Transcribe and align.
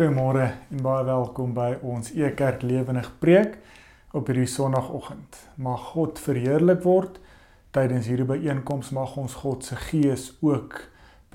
Goeiemôre 0.00 0.46
en 0.72 0.78
baie 0.80 1.02
welkom 1.04 1.50
by 1.52 1.74
ons 1.84 2.08
Ekerk 2.16 2.62
Lewendig 2.64 3.10
Preek 3.20 3.58
op 4.16 4.30
hierdie 4.30 4.46
Sondagoggend. 4.48 5.36
Mag 5.60 5.90
God 5.90 6.16
verheerlik 6.24 6.78
word 6.86 7.18
tydens 7.76 8.06
hierdie 8.08 8.24
byeenkoms. 8.24 8.94
Mag 8.96 9.12
ons 9.20 9.34
God 9.42 9.66
se 9.68 9.76
gees 9.76 10.22
ook 10.40 10.78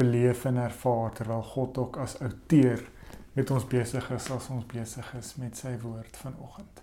beleef 0.02 0.48
en 0.50 0.58
ervaar 0.64 1.14
terwyl 1.14 1.46
God 1.46 1.78
ook 1.84 2.00
as 2.02 2.16
outeur 2.26 2.82
met 3.36 3.54
ons 3.54 3.68
besig 3.70 4.08
is 4.16 4.32
as 4.34 4.50
ons 4.50 4.66
besig 4.74 5.14
is 5.20 5.30
met 5.38 5.62
sy 5.62 5.76
woord 5.84 6.18
vanoggend. 6.24 6.82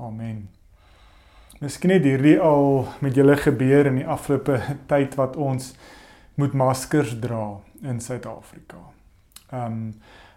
Amen. 0.00 0.46
Miskien 1.60 1.92
het 1.98 2.08
hierdie 2.08 2.38
al 2.40 2.86
met 3.04 3.20
julle 3.20 3.36
gebeur 3.36 3.92
in 3.92 4.00
die 4.00 4.08
afgelope 4.08 4.56
tyd 4.88 5.20
wat 5.20 5.36
ons 5.36 5.74
moet 6.40 6.56
maskers 6.56 7.12
dra 7.20 7.58
in 7.84 8.00
Suid-Afrika. 8.00 8.80
Ehm 9.50 9.68
um, 9.68 9.84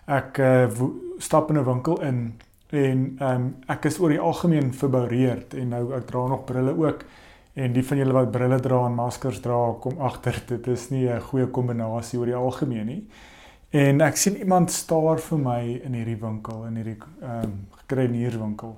ek 0.06 0.38
uh, 0.38 0.88
stap 1.18 1.50
in 1.50 1.58
'n 1.58 1.66
winkel 1.66 2.02
in 2.02 2.34
en 2.70 3.16
ehm 3.20 3.36
um, 3.36 3.56
ek 3.68 3.86
is 3.86 4.00
oor 4.00 4.10
die 4.10 4.20
algemeen 4.20 4.74
verboureerd 4.74 5.54
en 5.54 5.70
nou 5.70 5.94
ek 5.94 6.08
dra 6.10 6.28
nog 6.28 6.46
brille 6.46 6.74
ook 6.78 7.04
en 7.54 7.74
die 7.74 7.84
van 7.86 7.98
julle 7.98 8.14
wat 8.14 8.32
brille 8.32 8.60
dra 8.60 8.86
en 8.86 8.96
maskers 8.98 9.42
dra 9.42 9.74
kom 9.80 10.00
agter 10.02 10.44
dit 10.52 10.68
is 10.68 10.90
nie 10.90 11.08
'n 11.10 11.22
goeie 11.22 11.48
kombinasie 11.48 12.20
oor 12.20 12.26
die 12.26 12.36
algemeen 12.36 12.86
nie. 12.86 13.04
En 13.70 14.02
ek 14.02 14.18
sien 14.18 14.38
iemand 14.38 14.72
staar 14.72 15.20
vir 15.20 15.38
my 15.38 15.82
in 15.84 15.94
hierdie 15.94 16.20
winkel 16.22 16.66
in 16.66 16.76
hierdie 16.76 17.00
ehm 17.22 17.44
um, 17.44 17.68
kruidenierwinkel. 17.86 18.78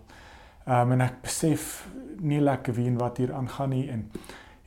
Ehm 0.68 0.82
um, 0.82 0.92
en 0.92 1.02
ek 1.02 1.22
besef 1.22 1.88
nie 2.20 2.40
lekker 2.40 2.74
wie 2.74 2.88
en 2.88 2.98
wat 2.98 3.18
hier 3.18 3.34
aangaan 3.34 3.70
nie 3.70 3.90
en 3.90 4.10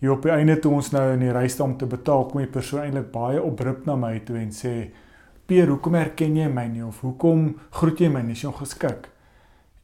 hier 0.01 0.13
op 0.13 0.23
die 0.23 0.33
einde 0.33 0.59
toe 0.59 0.73
ons 0.73 0.91
nou 0.91 1.13
in 1.13 1.21
die 1.21 1.33
ry 1.33 1.49
staan 1.49 1.71
om 1.71 1.79
te 1.79 1.87
betaal 1.87 2.25
kom 2.25 2.41
die 2.41 2.51
persoon 2.51 2.81
eintlik 2.81 3.11
baie 3.13 3.43
oprup 3.43 3.87
na 3.87 3.97
my 3.97 4.19
toe 4.19 4.37
en 4.37 4.53
sê 4.53 4.91
Peer, 5.49 5.71
hoekom 5.73 5.95
herken 5.97 6.35
jy 6.37 6.47
my 6.53 6.67
nie 6.69 6.83
of 6.85 6.99
hoekom 7.01 7.47
groet 7.79 8.03
jy 8.03 8.11
my 8.13 8.21
nie? 8.21 8.35
Is 8.37 8.43
jy 8.43 8.51
ongeskik? 8.51 9.07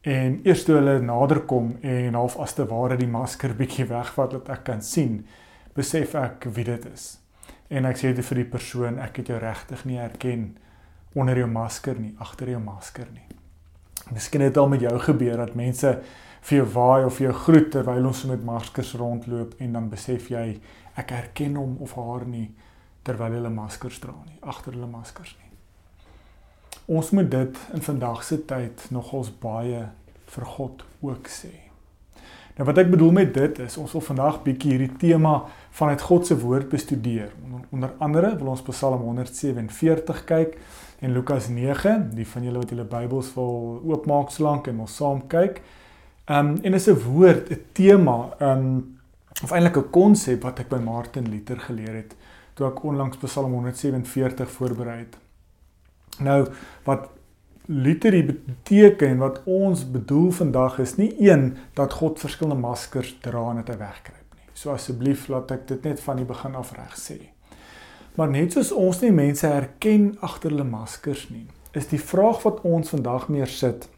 En 0.05 0.35
eers 0.45 0.61
toe 0.61 0.75
hulle 0.77 0.99
nader 1.01 1.39
kom 1.49 1.71
en 1.81 2.17
half 2.19 2.35
as 2.43 2.51
te 2.53 2.67
ware 2.69 2.93
die 2.99 3.07
masker 3.09 3.55
bietjie 3.57 3.87
wegvat 3.89 4.35
dat 4.35 4.51
ek 4.53 4.61
kan 4.67 4.83
sien, 4.85 5.23
besef 5.73 6.13
ek 6.21 6.45
wie 6.53 6.67
dit 6.67 6.85
is. 6.91 7.07
En 7.73 7.89
ek 7.89 7.97
sê 7.97 8.11
dit 8.13 8.27
vir 8.27 8.39
die 8.43 8.45
persoon, 8.51 8.99
ek 9.01 9.17
het 9.23 9.31
jou 9.33 9.39
regtig 9.41 9.81
nie 9.89 9.97
herken 9.97 10.43
onder 11.17 11.41
jou 11.41 11.47
masker 11.49 11.97
nie, 11.97 12.11
agter 12.21 12.51
jou 12.53 12.59
masker 12.61 13.09
nie. 13.15 13.25
Miskien 14.13 14.45
het 14.45 14.59
al 14.61 14.69
met 14.69 14.85
jou 14.85 14.93
gebeur 15.07 15.41
dat 15.41 15.57
mense 15.57 15.95
vir 16.45 16.57
jou 16.59 16.67
waai 16.75 17.07
of 17.07 17.17
jou 17.23 17.31
groet 17.47 17.71
terwyl 17.73 18.11
ons 18.11 18.21
met 18.29 18.45
maskers 18.51 18.93
rondloop 19.01 19.57
en 19.57 19.73
dan 19.79 19.89
besef 19.89 20.29
jy 20.29 20.45
ek 20.93 21.15
herken 21.17 21.57
hom 21.57 21.73
of 21.81 21.97
haar 21.97 22.29
nie 22.29 22.51
terwyl 23.01 23.33
hulle 23.39 23.49
maskers 23.49 23.97
dra 24.05 24.13
nie, 24.27 24.37
agter 24.45 24.77
hulle 24.77 24.91
maskers 24.93 25.33
nie. 25.39 25.44
Ons 26.85 27.11
moet 27.11 27.31
dit 27.31 27.57
in 27.73 27.81
vandag 27.81 28.23
se 28.23 28.45
tyd 28.45 28.87
nogals 28.89 29.31
baie 29.41 29.87
vir 30.25 30.45
God 30.45 30.83
ook 31.01 31.27
sê. 31.27 31.53
Nou 32.55 32.67
wat 32.69 32.77
ek 32.79 32.91
bedoel 32.93 33.11
met 33.11 33.33
dit 33.35 33.57
is 33.65 33.75
ons 33.77 33.91
wil 33.97 34.03
vandag 34.05 34.37
bietjie 34.45 34.71
hierdie 34.71 34.93
tema 34.99 35.33
vanuit 35.75 36.01
God 36.07 36.27
se 36.27 36.37
woord 36.39 36.69
bestudeer. 36.71 37.33
Onder, 37.43 37.65
onder 37.69 37.95
andere 37.99 38.29
wil 38.39 38.53
ons 38.53 38.63
Psalm 38.69 39.01
147 39.03 40.21
kyk 40.29 40.55
en 41.03 41.11
Lukas 41.11 41.49
9, 41.51 41.97
die 42.15 42.27
van 42.27 42.47
julle 42.47 42.61
wat 42.61 42.71
julle 42.71 42.87
Bybels 42.87 43.33
wil 43.35 43.81
oopmaak 43.83 44.31
solank 44.31 44.69
en 44.71 44.79
ons 44.85 44.95
saam 45.01 45.25
kyk. 45.27 45.59
Um 46.31 46.55
en 46.63 46.73
is 46.73 46.87
'n 46.87 46.95
woord, 46.95 47.51
'n 47.51 47.61
tema, 47.73 48.31
um 48.39 48.95
of 49.43 49.51
eintlik 49.51 49.77
'n 49.77 49.89
konsep 49.91 50.43
wat 50.43 50.59
ek 50.59 50.69
by 50.69 50.79
Martin 50.79 51.27
Luther 51.29 51.59
geleer 51.59 51.95
het 51.95 52.15
toe 52.53 52.67
ek 52.67 52.83
onlangs 52.83 53.17
Psalm 53.17 53.51
147 53.51 54.49
voorberei 54.49 54.99
het. 54.99 55.17
Nou 56.19 56.45
wat 56.83 57.09
literie 57.65 58.23
beteken 58.25 59.17
wat 59.17 59.41
ons 59.43 59.91
bedoel 59.91 60.31
vandag 60.31 60.79
is 60.79 60.95
nie 60.95 61.11
een 61.19 61.55
dat 61.73 61.93
God 61.93 62.19
verskillende 62.19 62.61
maskers 62.61 63.15
dra 63.21 63.49
en 63.49 63.63
dit 63.63 63.77
wegkruip 63.77 64.35
nie. 64.35 64.45
So 64.53 64.71
asseblief 64.71 65.27
laat 65.27 65.51
ek 65.51 65.67
dit 65.67 65.83
net 65.83 65.99
van 65.99 66.21
die 66.21 66.27
begin 66.29 66.55
af 66.55 66.75
reg 66.77 66.93
sê. 66.99 67.17
Maar 68.15 68.29
net 68.31 68.53
soos 68.55 68.71
ons 68.71 69.01
nie 69.01 69.11
mense 69.11 69.47
herken 69.47 70.13
agter 70.23 70.53
hulle 70.53 70.67
maskers 70.67 71.25
nie, 71.33 71.47
is 71.75 71.89
die 71.91 71.99
vraag 71.99 72.45
wat 72.45 72.61
ons 72.63 72.93
vandag 72.93 73.27
meer 73.33 73.51
sit. 73.51 73.89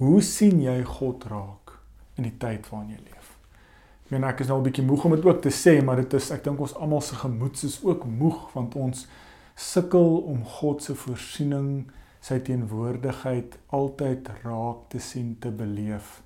Hoe 0.00 0.22
sien 0.24 0.62
jy 0.62 0.78
God 0.88 1.26
raak 1.28 1.74
in 2.16 2.30
die 2.30 2.36
tyd 2.40 2.70
waarin 2.70 2.94
jy 2.94 3.02
leef? 3.02 3.34
Ek 4.06 4.14
meen 4.14 4.24
ek 4.24 4.40
is 4.40 4.48
nou 4.48 4.58
'n 4.58 4.64
bietjie 4.64 4.86
moeg 4.86 5.04
om 5.04 5.16
dit 5.16 5.24
ook 5.24 5.42
te 5.42 5.50
sê, 5.50 5.82
maar 5.84 5.96
dit 5.96 6.14
is 6.14 6.30
ek 6.30 6.44
dink 6.44 6.60
ons 6.60 6.74
almal 6.74 7.00
se 7.00 7.14
gemoed 7.14 7.62
is 7.62 7.80
ook 7.84 8.04
moeg 8.04 8.52
want 8.54 8.74
ons 8.74 9.06
sukkel 9.54 10.18
om 10.30 10.44
God 10.44 10.82
se 10.82 10.94
voorsiening, 10.94 11.86
sy 12.24 12.38
teenwoordigheid 12.40 13.58
altyd 13.76 14.30
raak 14.42 14.88
te 14.92 15.00
sien, 15.02 15.34
te 15.40 15.52
beleef 15.52 16.22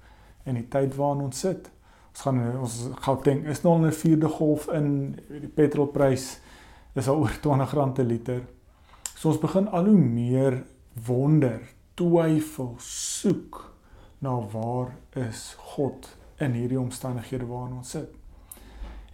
in 0.49 0.57
die 0.57 0.69
tyd 0.71 0.95
waarin 0.97 1.27
ons 1.27 1.41
sit. 1.45 1.71
Ons 2.13 2.25
gaan 2.25 2.39
ons 2.59 2.77
Gauteng 3.05 3.45
is 3.47 3.63
nou 3.63 3.77
in 3.77 3.87
'n 3.87 3.93
vierde 3.93 4.29
golf 4.29 4.69
in 4.69 5.19
die 5.29 5.49
petrolprys 5.49 6.41
is 6.95 7.09
al 7.09 7.19
oor 7.23 7.31
R20 7.31 7.95
per 7.95 8.05
liter. 8.05 8.43
So 9.15 9.29
ons 9.29 9.41
begin 9.41 9.69
al 9.69 9.85
hoe 9.85 9.99
meer 9.99 10.65
wonder, 11.07 11.61
twyfel, 11.95 12.75
soek 12.79 13.75
na 14.19 14.41
waar 14.41 14.97
is 15.15 15.57
God 15.75 16.17
in 16.39 16.53
hierdie 16.53 16.81
omstandighede 16.81 17.47
waarin 17.47 17.77
ons 17.77 17.91
sit. 17.91 18.15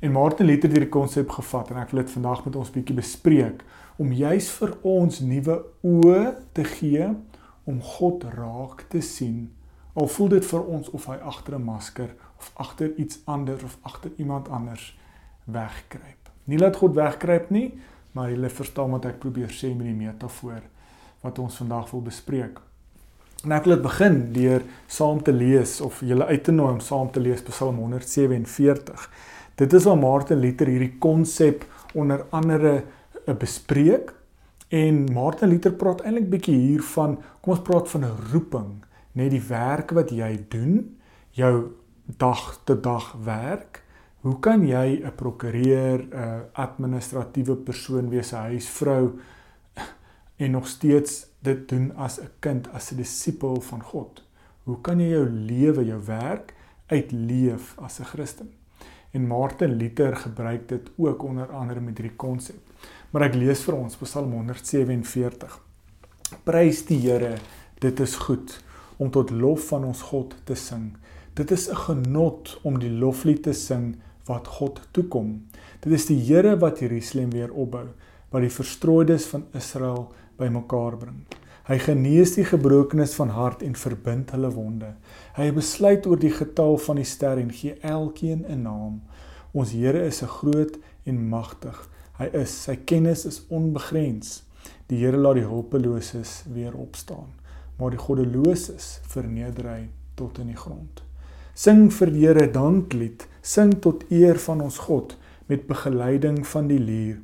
En 0.00 0.12
Martin 0.12 0.46
Luther 0.46 0.68
het 0.68 0.76
hierdie 0.76 0.92
konsep 0.92 1.30
gevat 1.30 1.70
en 1.70 1.76
ek 1.80 1.90
wil 1.90 2.02
dit 2.02 2.12
vandag 2.12 2.44
met 2.44 2.56
ons 2.56 2.70
bietjie 2.70 2.96
bespreek 2.96 3.64
om 3.96 4.12
juis 4.12 4.50
vir 4.58 4.72
ons 4.82 5.20
nuwe 5.20 5.58
oë 5.86 6.22
te 6.56 6.64
gee 6.66 7.10
om 7.64 7.80
God 7.80 8.24
raak 8.34 8.86
te 8.92 9.00
sien. 9.00 9.52
Al 9.94 10.10
voel 10.10 10.34
dit 10.34 10.46
vir 10.50 10.66
ons 10.76 10.90
of 10.90 11.06
hy 11.06 11.16
agter 11.22 11.54
'n 11.54 11.64
masker 11.64 12.10
of 12.38 12.50
agter 12.54 12.92
iets 12.96 13.20
anders 13.24 13.62
of 13.62 13.78
agter 13.82 14.10
iemand 14.16 14.48
anders 14.48 14.96
wegkruip. 15.44 16.30
Nie 16.44 16.58
laat 16.58 16.76
God 16.76 16.94
wegkruip 16.94 17.50
nie, 17.50 17.72
maar 18.12 18.30
jy 18.30 18.48
verstaan 18.48 18.90
wat 18.90 19.04
ek 19.04 19.18
probeer 19.18 19.48
sê 19.48 19.74
met 19.74 19.86
die 19.86 20.06
metafoor 20.06 20.62
wat 21.20 21.38
ons 21.38 21.56
vandag 21.56 21.90
wil 21.90 22.02
bespreek. 22.02 22.60
En 23.44 23.52
ek 23.52 23.64
wil 23.64 23.74
dit 23.74 23.84
begin 23.84 24.32
deur 24.32 24.62
saam 24.86 25.22
te 25.22 25.32
lees 25.32 25.80
of 25.80 26.00
julle 26.00 26.24
uit 26.24 26.44
te 26.44 26.52
nooi 26.52 26.72
om 26.72 26.80
saam 26.80 27.10
te 27.12 27.20
lees 27.20 27.42
Psalm 27.42 27.76
147. 27.76 29.10
Dit 29.56 29.72
is 29.72 29.84
waar 29.84 29.98
Martin 30.00 30.40
Luther 30.40 30.66
hierdie 30.66 30.98
konsep 30.98 31.64
onder 31.94 32.24
andere 32.30 32.84
bespreek 33.32 34.12
en 34.68 35.04
Martin 35.12 35.48
Luther 35.48 35.72
praat 35.72 36.02
eintlik 36.04 36.28
bietjie 36.30 36.56
hier 36.56 36.82
van 36.82 37.16
kom 37.40 37.54
ons 37.54 37.62
praat 37.62 37.88
van 37.88 38.04
'n 38.04 38.16
roeping, 38.32 38.84
net 39.12 39.30
die 39.30 39.46
werk 39.48 39.90
wat 39.90 40.10
jy 40.10 40.44
doen, 40.48 40.96
jou 41.30 41.72
dag 42.18 42.60
te 42.64 42.80
dag 42.80 43.12
werk. 43.24 43.82
Hoe 44.20 44.40
kan 44.40 44.66
jy 44.66 45.02
'n 45.04 45.14
prokureur, 45.14 45.98
'n 46.00 46.44
administratiewe 46.52 47.56
persoon 47.56 48.08
wees, 48.08 48.32
'n 48.32 48.36
huisvrou 48.36 49.18
en 50.36 50.50
nog 50.50 50.66
steeds 50.66 51.26
dit 51.42 51.68
doen 51.68 51.92
as 51.96 52.20
'n 52.20 52.30
kind, 52.40 52.68
as 52.72 52.92
'n 52.92 52.96
disipel 52.96 53.60
van 53.60 53.82
God? 53.82 54.22
Hoe 54.64 54.80
kan 54.80 55.00
jy 55.00 55.08
jou 55.08 55.28
lewe, 55.28 55.84
jou 55.84 56.00
werk 56.06 56.54
uitleef 56.86 57.74
as 57.78 58.00
'n 58.00 58.04
Christen? 58.04 58.52
En 59.10 59.26
Martin 59.26 59.76
Luther 59.76 60.16
gebruik 60.16 60.68
dit 60.68 60.90
ook 60.96 61.22
onder 61.22 61.52
andere 61.52 61.80
met 61.80 61.98
hierdie 61.98 62.16
konsep. 62.16 62.60
Maar 63.14 63.28
ek 63.28 63.36
lees 63.38 63.60
vir 63.62 63.76
ons 63.78 63.94
Psalm 64.00 64.32
147. 64.34 65.52
Prys 66.42 66.80
die 66.88 66.96
Here, 66.98 67.36
dit 67.78 68.00
is 68.02 68.16
goed 68.18 68.56
om 68.98 69.12
tot 69.14 69.30
lof 69.30 69.68
van 69.70 69.84
ons 69.86 70.00
God 70.08 70.34
te 70.48 70.56
sing. 70.58 70.96
Dit 71.38 71.52
is 71.54 71.68
'n 71.70 71.78
genot 71.86 72.58
om 72.64 72.80
die 72.82 72.90
loflied 72.90 73.44
te 73.44 73.52
sing 73.52 74.02
wat 74.26 74.48
God 74.58 74.80
toekom. 74.90 75.46
Dit 75.80 75.92
is 75.92 76.06
die 76.06 76.18
Here 76.18 76.58
wat 76.58 76.80
Jerusalem 76.80 77.30
weer 77.30 77.52
opbou, 77.52 77.86
wat 78.30 78.42
die 78.42 78.50
verstrooides 78.50 79.26
van 79.26 79.46
Israel 79.54 80.12
bymekaar 80.36 80.98
bring. 80.98 81.22
Hy 81.68 81.78
genees 81.78 82.34
die 82.34 82.44
gebrokenes 82.44 83.14
van 83.14 83.28
hart 83.28 83.62
en 83.62 83.76
verbind 83.76 84.30
hulle 84.30 84.50
wonde. 84.50 84.96
Hy 85.34 85.52
besluit 85.52 86.06
oor 86.06 86.18
die 86.18 86.34
getal 86.34 86.78
van 86.78 86.96
die 86.96 87.04
sterre 87.04 87.40
en 87.40 87.52
gee 87.52 87.78
elkeen 87.80 88.44
'n 88.48 88.62
naam. 88.62 89.02
Ons 89.52 89.70
Here 89.70 90.06
is 90.06 90.22
'n 90.22 90.26
groot 90.26 90.78
en 91.04 91.28
magtig. 91.28 91.93
Hy 92.14 92.28
is, 92.38 92.52
sy 92.68 92.76
kennis 92.86 93.24
is 93.26 93.40
onbegrens. 93.50 94.44
Die 94.86 95.00
Here 95.00 95.18
laat 95.18 95.40
die 95.40 95.48
hulpeloses 95.48 96.44
weer 96.54 96.76
opstaan, 96.78 97.32
maar 97.78 97.90
die 97.90 97.98
goddeloses 97.98 99.00
verneder 99.10 99.66
hy 99.72 99.80
tot 100.14 100.38
in 100.38 100.52
die 100.52 100.60
grond. 100.60 101.02
Sing 101.58 101.88
vir 101.90 102.12
die 102.14 102.22
Here 102.22 102.46
danklied, 102.54 103.26
sing 103.42 103.74
tot 103.82 104.06
eer 104.14 104.38
van 104.46 104.62
ons 104.62 104.78
God 104.86 105.16
met 105.50 105.66
begeleiding 105.66 106.44
van 106.46 106.70
die 106.70 106.78
lier. 106.78 107.18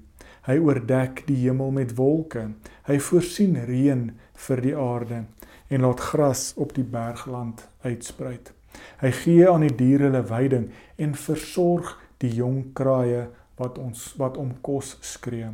Hy 0.49 0.59
oordek 0.59 1.23
die 1.29 1.39
hemel 1.45 1.71
met 1.77 1.95
wolke. 1.95 2.49
Hy 2.89 2.97
voorsien 2.99 3.61
reën 3.69 4.09
vir 4.49 4.63
die 4.65 4.75
aarde 4.75 5.25
en 5.71 5.85
laat 5.87 6.03
gras 6.11 6.49
op 6.59 6.75
die 6.75 6.87
bergland 6.87 7.63
uitspruit. 7.87 8.51
Hy 9.05 9.11
gee 9.23 9.47
aan 9.47 9.67
die 9.69 9.77
diere 9.77 10.09
hulle 10.09 10.25
veiding 10.27 10.71
en 10.99 11.15
versorg 11.15 11.95
die 12.25 12.33
jong 12.41 12.73
kraaie 12.75 13.29
wat 13.61 13.79
ons 13.79 14.15
wat 14.21 14.37
om 14.41 14.55
kos 14.65 14.97
skree. 15.05 15.51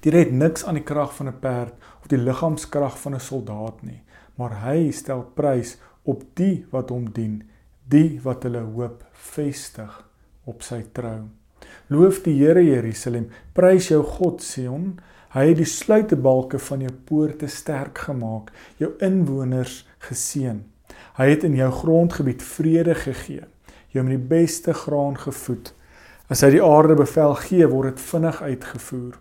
Dit 0.00 0.14
het 0.14 0.32
niks 0.32 0.64
aan 0.64 0.78
die 0.78 0.86
krag 0.86 1.14
van 1.16 1.28
'n 1.28 1.40
perd 1.40 1.74
of 2.00 2.06
die 2.08 2.18
liggaamskrag 2.18 2.98
van 3.00 3.14
'n 3.14 3.20
soldaat 3.20 3.82
nie, 3.82 4.02
maar 4.34 4.62
hy 4.64 4.90
stel 4.90 5.22
prys 5.34 5.76
op 6.02 6.22
die 6.34 6.66
wat 6.70 6.88
hom 6.88 7.12
dien, 7.12 7.42
die 7.88 8.20
wat 8.22 8.42
hulle 8.42 8.60
hoop 8.60 9.04
vestig 9.12 10.04
op 10.44 10.62
sy 10.62 10.84
trou. 10.92 11.28
Loof 11.88 12.22
die 12.24 12.38
Here 12.38 12.64
Jerusalem, 12.64 13.28
prys 13.52 13.88
jou 13.88 14.02
God 14.02 14.42
Sion. 14.42 15.00
Hy 15.34 15.48
het 15.48 15.56
die 15.56 15.68
sluitebalke 15.68 16.58
van 16.58 16.80
jou 16.80 16.92
poorte 17.04 17.46
sterk 17.46 17.98
gemaak, 17.98 18.52
jou 18.78 18.92
inwoners 19.02 19.86
geseën. 19.98 20.62
Hy 21.18 21.26
het 21.30 21.44
in 21.44 21.56
jou 21.58 21.70
grondgebied 21.70 22.42
vrede 22.42 22.94
gegee, 22.94 23.42
jou 23.90 24.04
met 24.04 24.14
die 24.14 24.28
beste 24.28 24.74
graan 24.74 25.18
gevoed. 25.18 25.74
As 26.32 26.40
hy 26.40 26.54
die 26.54 26.64
aarde 26.64 26.96
bevel 26.96 27.34
gee, 27.42 27.66
word 27.68 27.92
dit 27.92 28.04
vinnig 28.06 28.40
uitgevoer. 28.40 29.16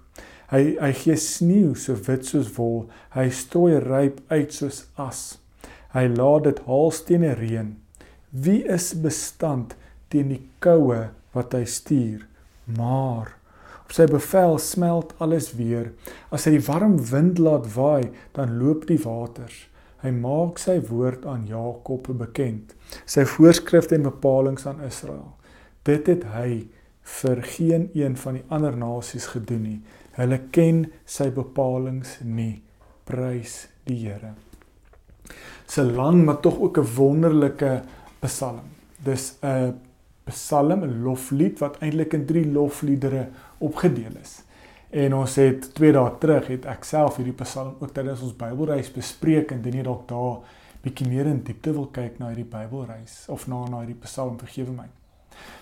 Hy 0.53 0.61
hy 0.79 0.91
gee 0.95 1.15
sneeu 1.19 1.73
so 1.75 1.97
wit 2.07 2.29
soos 2.29 2.51
wol. 2.55 2.85
Hy 3.15 3.25
strooi 3.33 3.79
ryp 3.83 4.21
uit 4.31 4.53
soos 4.55 4.85
as. 5.01 5.23
Hy 5.91 6.05
laat 6.13 6.45
dit 6.47 6.61
haalstene 6.67 7.33
reën. 7.35 7.73
Wie 8.31 8.61
is 8.71 8.93
bestand 9.03 9.75
teen 10.13 10.31
die 10.31 10.43
koue 10.63 11.09
wat 11.35 11.53
hy 11.57 11.65
stuur? 11.69 12.23
Maar 12.77 13.33
op 13.83 13.91
sy 13.93 14.07
bevel 14.07 14.55
smelt 14.63 15.11
alles 15.21 15.51
weer. 15.57 15.91
As 16.31 16.47
hy 16.47 16.55
die 16.55 16.65
warm 16.65 16.95
wind 17.11 17.41
laat 17.41 17.67
waai, 17.75 18.13
dan 18.37 18.55
loop 18.61 18.87
die 18.87 19.01
waters. 19.03 19.65
Hy 20.03 20.11
maak 20.15 20.57
sy 20.59 20.79
woord 20.87 21.27
aan 21.29 21.45
Jakob 21.47 22.07
bekend, 22.19 22.73
sy 23.05 23.23
voorskrifte 23.27 23.95
en 23.95 24.07
bepalinge 24.07 24.65
aan 24.67 24.81
Israel. 24.87 25.35
Dit 25.87 26.07
het 26.11 26.25
hy 26.31 26.65
vir 27.03 27.41
geen 27.43 27.89
een 27.93 28.17
van 28.17 28.33
die 28.33 28.43
ander 28.49 28.77
nasies 28.77 29.25
gedoen 29.35 29.63
nie. 29.63 29.81
Hulle 30.15 30.39
ken 30.51 30.85
sy 31.05 31.29
bepalinge 31.33 32.23
nie. 32.23 32.61
Prys 33.05 33.67
die 33.85 33.97
Here. 34.05 34.33
'n 35.77 35.95
lang 35.95 36.25
maar 36.25 36.39
tog 36.39 36.59
ook 36.59 36.77
'n 36.77 36.95
wonderlike 36.95 37.83
psalm. 38.19 38.67
Dis 39.03 39.37
'n 39.41 39.79
psalm, 40.23 40.83
'n 40.83 41.03
loflied 41.03 41.59
wat 41.59 41.77
eintlik 41.81 42.13
in 42.13 42.25
3 42.25 42.51
lofliedere 42.51 43.29
opgedeel 43.57 44.15
is. 44.21 44.43
En 44.89 45.15
ons 45.15 45.35
het 45.35 45.73
2 45.73 45.91
dae 45.91 46.11
terug 46.19 46.47
het 46.47 46.65
ek 46.65 46.83
self 46.83 47.15
hierdie 47.15 47.33
psalm 47.33 47.75
ook 47.79 47.93
tydens 47.93 48.21
ons 48.21 48.35
Bybelreis 48.35 48.91
bespreek 48.91 49.51
en 49.51 49.61
dit 49.61 49.73
net 49.73 49.83
dalk 49.83 50.07
daar 50.07 50.37
bietjie 50.81 51.07
meer 51.07 51.25
in 51.25 51.43
diepte 51.43 51.73
wil 51.73 51.87
kyk 51.87 52.19
na 52.19 52.27
hierdie 52.27 52.45
Bybelreis 52.45 53.25
of 53.27 53.47
na 53.47 53.63
na 53.69 53.79
hierdie 53.79 54.01
psalm 54.03 54.37
vergewe 54.37 54.71
my. 54.71 55.02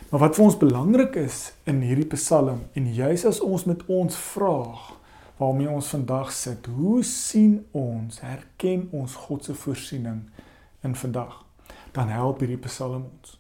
Maar 0.09 0.19
wat 0.19 0.35
vir 0.35 0.45
ons 0.45 0.57
belangrik 0.59 1.15
is 1.15 1.53
in 1.63 1.81
hierdie 1.85 2.09
Psalm 2.15 2.65
en 2.75 2.93
juis 2.93 3.25
as 3.25 3.39
ons 3.39 3.63
met 3.69 3.85
ons 3.87 4.15
vraag 4.15 4.89
waarmee 5.39 5.69
ons 5.71 5.87
vandag 5.93 6.31
sit, 6.35 6.67
hoe 6.67 6.99
sien 7.07 7.61
ons, 7.71 8.19
herken 8.19 8.89
ons 8.91 9.15
God 9.25 9.47
se 9.47 9.55
voorsiening 9.57 10.25
in 10.83 10.95
vandag? 10.95 11.39
Dan 11.95 12.11
help 12.11 12.43
hierdie 12.43 12.59
Psalm 12.67 13.07
ons. 13.07 13.37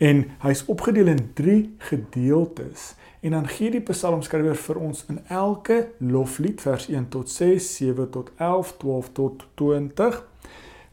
En 0.00 0.24
hy's 0.42 0.64
opgedeel 0.72 1.10
in 1.12 1.20
3 1.34 1.58
gedeeltes 1.90 2.94
en 3.20 3.34
dan 3.36 3.48
gee 3.50 3.70
die 3.74 3.82
psalmskrywer 3.82 4.56
vir 4.56 4.78
ons 4.80 5.04
in 5.12 5.18
elke 5.26 5.78
loflied 5.98 6.62
vers 6.62 6.86
1 6.88 7.08
tot 7.12 7.30
6, 7.30 7.68
7 7.82 8.06
tot 8.14 8.30
11, 8.36 8.72
12 8.78 9.10
tot 9.18 9.44
20 9.60 10.22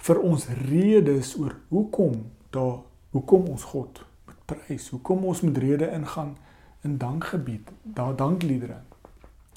vir 0.07 0.21
ons 0.31 0.48
redes 0.66 1.36
oor 1.39 1.56
hoekom 1.69 2.25
daar 2.50 2.81
hoekom 3.16 3.48
ons 3.54 3.63
God 3.71 4.04
prys. 4.45 4.89
Hoekom 4.89 5.24
ons 5.25 5.42
met 5.42 5.57
rede 5.57 5.92
ingaan 5.92 6.38
in 6.81 6.97
dankgebied, 6.97 7.69
daar 7.83 8.15
dankliedere. 8.15 8.77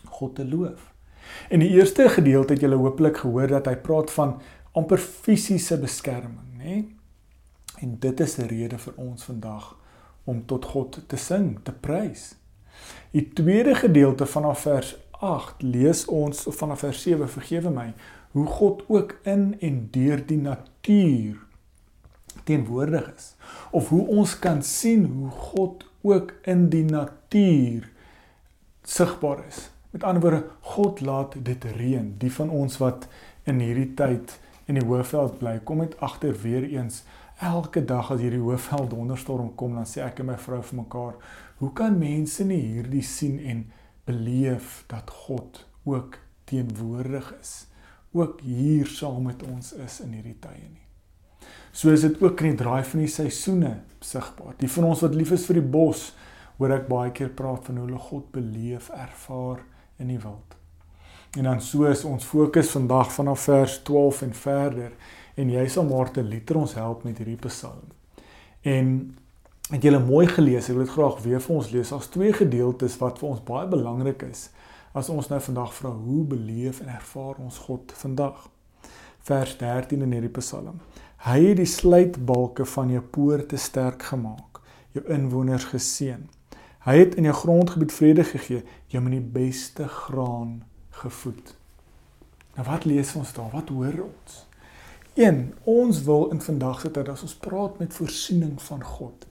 God 0.04 0.34
te 0.34 0.48
loof. 0.48 0.92
In 1.48 1.60
die 1.60 1.68
eerste 1.68 2.08
gedeelte 2.08 2.52
het 2.52 2.62
julle 2.62 2.76
hooplik 2.76 3.16
gehoor 3.16 3.46
dat 3.46 3.66
hy 3.66 3.76
praat 3.76 4.10
van 4.10 4.38
amper 4.72 4.98
fisiese 4.98 5.78
beskerming, 5.78 6.56
nê? 6.56 6.84
En 7.78 7.98
dit 7.98 8.20
is 8.20 8.38
'n 8.38 8.48
rede 8.48 8.78
vir 8.78 8.94
ons 8.96 9.24
vandag 9.24 9.76
om 10.24 10.46
tot 10.46 10.64
God 10.64 11.00
te 11.06 11.16
sing, 11.16 11.58
te 11.62 11.72
prys. 11.72 12.34
Die 13.10 13.28
tweede 13.32 13.74
gedeelte 13.74 14.26
vanaf 14.26 14.60
vers 14.60 14.96
8 15.10 15.62
lees 15.62 16.04
ons 16.04 16.46
of 16.46 16.56
vanaf 16.56 16.78
vers 16.78 17.02
7 17.02 17.28
vergewe 17.28 17.70
my 17.70 17.94
hoe 18.30 18.46
God 18.46 18.84
ook 18.86 19.18
in 19.22 19.56
en 19.60 19.88
deur 19.90 20.26
die 20.26 20.38
natuur 20.38 21.47
teenwoordig 22.48 23.12
is 23.14 23.32
of 23.70 23.88
hoe 23.92 24.04
ons 24.20 24.34
kan 24.40 24.62
sien 24.64 25.04
hoe 25.04 25.30
God 25.30 25.84
ook 26.06 26.32
in 26.48 26.68
die 26.72 26.84
natuur 26.84 27.88
sigbaar 28.88 29.44
is. 29.48 29.68
Met 29.90 30.04
ander 30.04 30.22
woorde, 30.22 30.44
God 30.60 31.00
laat 31.00 31.34
dit 31.44 31.64
reën. 31.64 32.14
Die 32.18 32.32
van 32.32 32.50
ons 32.50 32.76
wat 32.80 33.08
in 33.48 33.60
hierdie 33.60 33.94
tyd 33.96 34.36
in 34.68 34.76
die 34.76 34.84
Hoëveld 34.84 35.38
bly, 35.40 35.58
kom 35.64 35.80
net 35.80 35.96
agter 36.04 36.36
weer 36.42 36.66
eens 36.68 37.02
elke 37.44 37.84
dag 37.84 38.10
as 38.12 38.20
hierdie 38.20 38.42
Hoëveld 38.42 38.90
donderstorm 38.92 39.54
kom, 39.56 39.78
dan 39.78 39.88
sê 39.88 40.02
ek 40.04 40.20
en 40.20 40.32
my 40.32 40.36
vrou 40.40 40.60
vir 40.70 40.80
mekaar, 40.82 41.14
hoe 41.62 41.70
kan 41.76 41.96
mense 41.98 42.44
nie 42.44 42.60
hierdie 42.60 43.04
sien 43.04 43.38
en 43.40 43.64
beleef 44.08 44.82
dat 44.92 45.10
God 45.24 45.64
ook 45.88 46.18
teenwoordig 46.50 47.32
is, 47.40 47.54
ook 48.12 48.42
hier 48.44 48.88
saam 48.88 49.28
met 49.28 49.44
ons 49.48 49.72
is 49.76 50.00
in 50.04 50.12
hierdie 50.18 50.36
tye 50.42 50.68
nie. 50.68 50.87
So 51.78 51.90
is 51.90 52.00
dit 52.00 52.22
ook 52.22 52.40
in 52.40 52.56
die 52.56 52.58
draai 52.58 52.82
van 52.82 53.04
die 53.04 53.10
seisoene 53.10 53.76
sigbaar. 54.02 54.56
Die 54.58 54.70
van 54.70 54.88
ons 54.88 55.04
wat 55.04 55.14
lief 55.14 55.30
is 55.36 55.44
vir 55.46 55.60
die 55.60 55.68
bos, 55.76 56.08
hoor 56.58 56.74
ek 56.74 56.88
baie 56.90 57.12
keer 57.14 57.30
praat 57.38 57.68
van 57.68 57.78
hoe 57.78 57.84
hulle 57.86 58.00
God 58.02 58.32
beleef, 58.34 58.88
ervaar 58.90 59.60
in 60.02 60.10
die 60.10 60.18
wild. 60.18 60.56
En 61.38 61.46
dan 61.46 61.62
so 61.62 61.86
is 61.86 62.02
ons 62.08 62.26
fokus 62.26 62.72
vandag 62.74 63.12
vanaf 63.14 63.46
vers 63.46 63.78
12 63.86 64.24
en 64.26 64.34
verder 64.34 65.14
en 65.38 65.54
jy 65.54 65.64
sal 65.70 65.86
Martin 65.86 66.26
Luther 66.26 66.58
ons 66.58 66.74
help 66.74 67.06
met 67.06 67.22
hierdie 67.22 67.38
Psalm. 67.46 67.94
En 68.66 68.92
het 69.70 69.84
julle 69.84 70.02
mooi 70.02 70.26
gelees, 70.26 70.66
ek 70.66 70.80
wil 70.80 70.86
dit 70.88 70.94
graag 70.96 71.22
weer 71.22 71.42
vir 71.44 71.56
ons 71.60 71.70
lees. 71.70 71.94
Daar's 71.94 72.10
twee 72.10 72.34
gedeeltes 72.34 72.98
wat 72.98 73.22
vir 73.22 73.30
ons 73.36 73.44
baie 73.46 73.70
belangrik 73.70 74.26
is 74.26 74.48
as 74.98 75.12
ons 75.14 75.28
nou 75.30 75.38
vandag 75.44 75.70
vra 75.76 75.92
hoe 75.94 76.22
beleef 76.26 76.80
en 76.82 76.90
ervaar 76.90 77.38
ons 77.38 77.66
God 77.68 77.92
vandag. 78.00 78.48
Vers 79.28 79.52
13 79.60 80.02
in 80.02 80.16
hierdie 80.16 80.38
Psalm. 80.40 80.80
Hy 81.26 81.38
het 81.48 81.56
die 81.58 81.66
sluitbalke 81.66 82.62
van 82.76 82.92
jou 82.94 83.02
poorte 83.02 83.58
sterk 83.58 84.04
gemaak, 84.12 84.60
jou 84.94 85.02
inwoners 85.10 85.64
geseën. 85.72 86.28
Hy 86.86 86.94
het 86.94 87.16
in 87.18 87.26
jou 87.26 87.34
grondgebied 87.34 87.92
vrede 87.92 88.24
gegee, 88.24 88.62
jou 88.86 89.02
met 89.02 89.16
die 89.16 89.30
beste 89.34 89.88
graan 89.90 90.60
gevoed. 91.00 91.56
Nou 92.54 92.66
wat 92.68 92.86
lees 92.86 93.10
ons 93.18 93.32
daar? 93.34 93.50
Wat 93.50 93.68
hoor 93.74 94.04
ons? 94.06 94.44
1. 95.18 95.42
Ons 95.66 96.04
wil 96.06 96.28
in 96.30 96.40
vandag 96.40 96.84
se 96.84 96.90
tyd 96.94 97.10
as 97.10 97.24
ons 97.26 97.34
praat 97.42 97.80
met 97.82 97.94
voorsiening 97.94 98.54
van 98.62 98.84
God, 98.86 99.26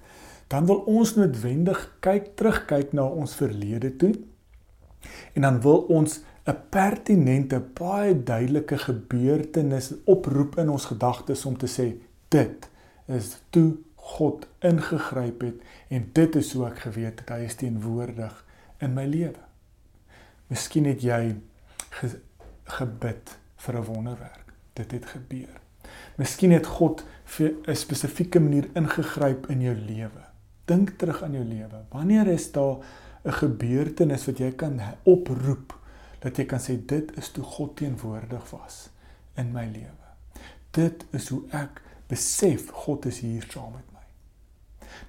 dan 0.51 0.67
wil 0.67 0.83
ons 0.91 1.15
noodwendig 1.15 1.79
kyk 2.03 2.33
terugkyk 2.39 2.91
na 2.95 3.07
ons 3.07 3.35
verlede 3.39 3.93
toe. 3.95 4.11
En 5.39 5.47
dan 5.47 5.61
wil 5.63 5.85
ons 5.87 6.19
'n 6.47 6.55
pertinente, 6.69 7.59
baie 7.59 8.23
duidelike 8.23 8.77
gebeurtenis 8.77 9.91
oproep 10.05 10.57
in 10.57 10.69
ons 10.69 10.85
gedagtes 10.85 11.45
om 11.45 11.57
te 11.57 11.67
sê 11.67 11.87
dit 12.27 12.69
is 13.05 13.35
toe 13.49 13.75
God 13.95 14.47
ingegryp 14.63 15.41
het 15.41 15.55
en 15.91 16.09
dit 16.13 16.35
is 16.35 16.53
hoe 16.53 16.65
ek 16.69 16.79
geweet 16.85 17.19
het 17.19 17.33
hy 17.35 17.41
is 17.49 17.57
teenwoordig 17.59 18.45
in 18.79 18.93
my 18.95 19.03
lewe. 19.05 19.43
Miskien 20.47 20.87
het 20.87 21.03
jy 21.03 21.35
ge 21.99 22.13
gebid 22.77 23.37
vir 23.63 23.75
'n 23.75 23.83
wonderwerk. 23.83 24.53
Dit 24.73 24.91
het 24.91 25.05
gebeur. 25.05 25.59
Miskien 26.15 26.51
het 26.51 26.65
God 26.65 27.03
vir 27.25 27.51
'n 27.67 27.75
spesifieke 27.75 28.39
manier 28.39 28.69
ingegryp 28.73 29.49
in 29.49 29.61
jou 29.61 29.75
lewe. 29.75 30.23
Dink 30.65 30.89
terug 30.97 31.23
aan 31.23 31.33
jou 31.33 31.43
lewe. 31.43 31.83
Wanneer 31.89 32.27
is 32.27 32.51
daar 32.51 32.77
'n 33.25 33.31
gebeurtenis 33.31 34.25
wat 34.25 34.37
jy 34.37 34.51
kan 34.51 34.79
oproep 35.03 35.76
dat 36.23 36.37
jy 36.37 36.45
kan 36.49 36.61
sê 36.61 36.77
dit 36.89 37.11
is 37.17 37.29
toe 37.33 37.43
God 37.43 37.75
teenwoordig 37.77 38.49
was 38.51 38.87
in 39.37 39.51
my 39.53 39.65
lewe. 39.65 40.07
Dit 40.71 41.05
is 41.17 41.29
hoe 41.33 41.43
ek 41.55 41.81
besef 42.09 42.71
God 42.85 43.05
is 43.05 43.21
hier 43.25 43.45
saam 43.51 43.75
met 43.75 43.85
my. 43.93 44.03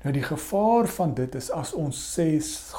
Nou 0.03 0.13
die 0.13 0.27
gevaar 0.27 0.89
van 0.99 1.15
dit 1.15 1.35
is 1.39 1.51
as 1.55 1.73
ons 1.73 1.99
sê 2.15 2.29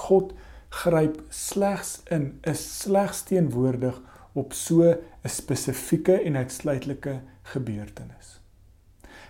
God 0.05 0.33
gryp 0.69 1.17
slegs 1.33 2.00
in, 2.13 2.39
is 2.45 2.62
slegs 2.83 3.24
teenwoordig 3.29 3.98
op 4.38 4.53
so 4.53 4.86
'n 4.86 5.29
spesifieke 5.29 6.21
en 6.21 6.36
uitsluitlike 6.36 7.21
gebeurtenis. 7.41 8.39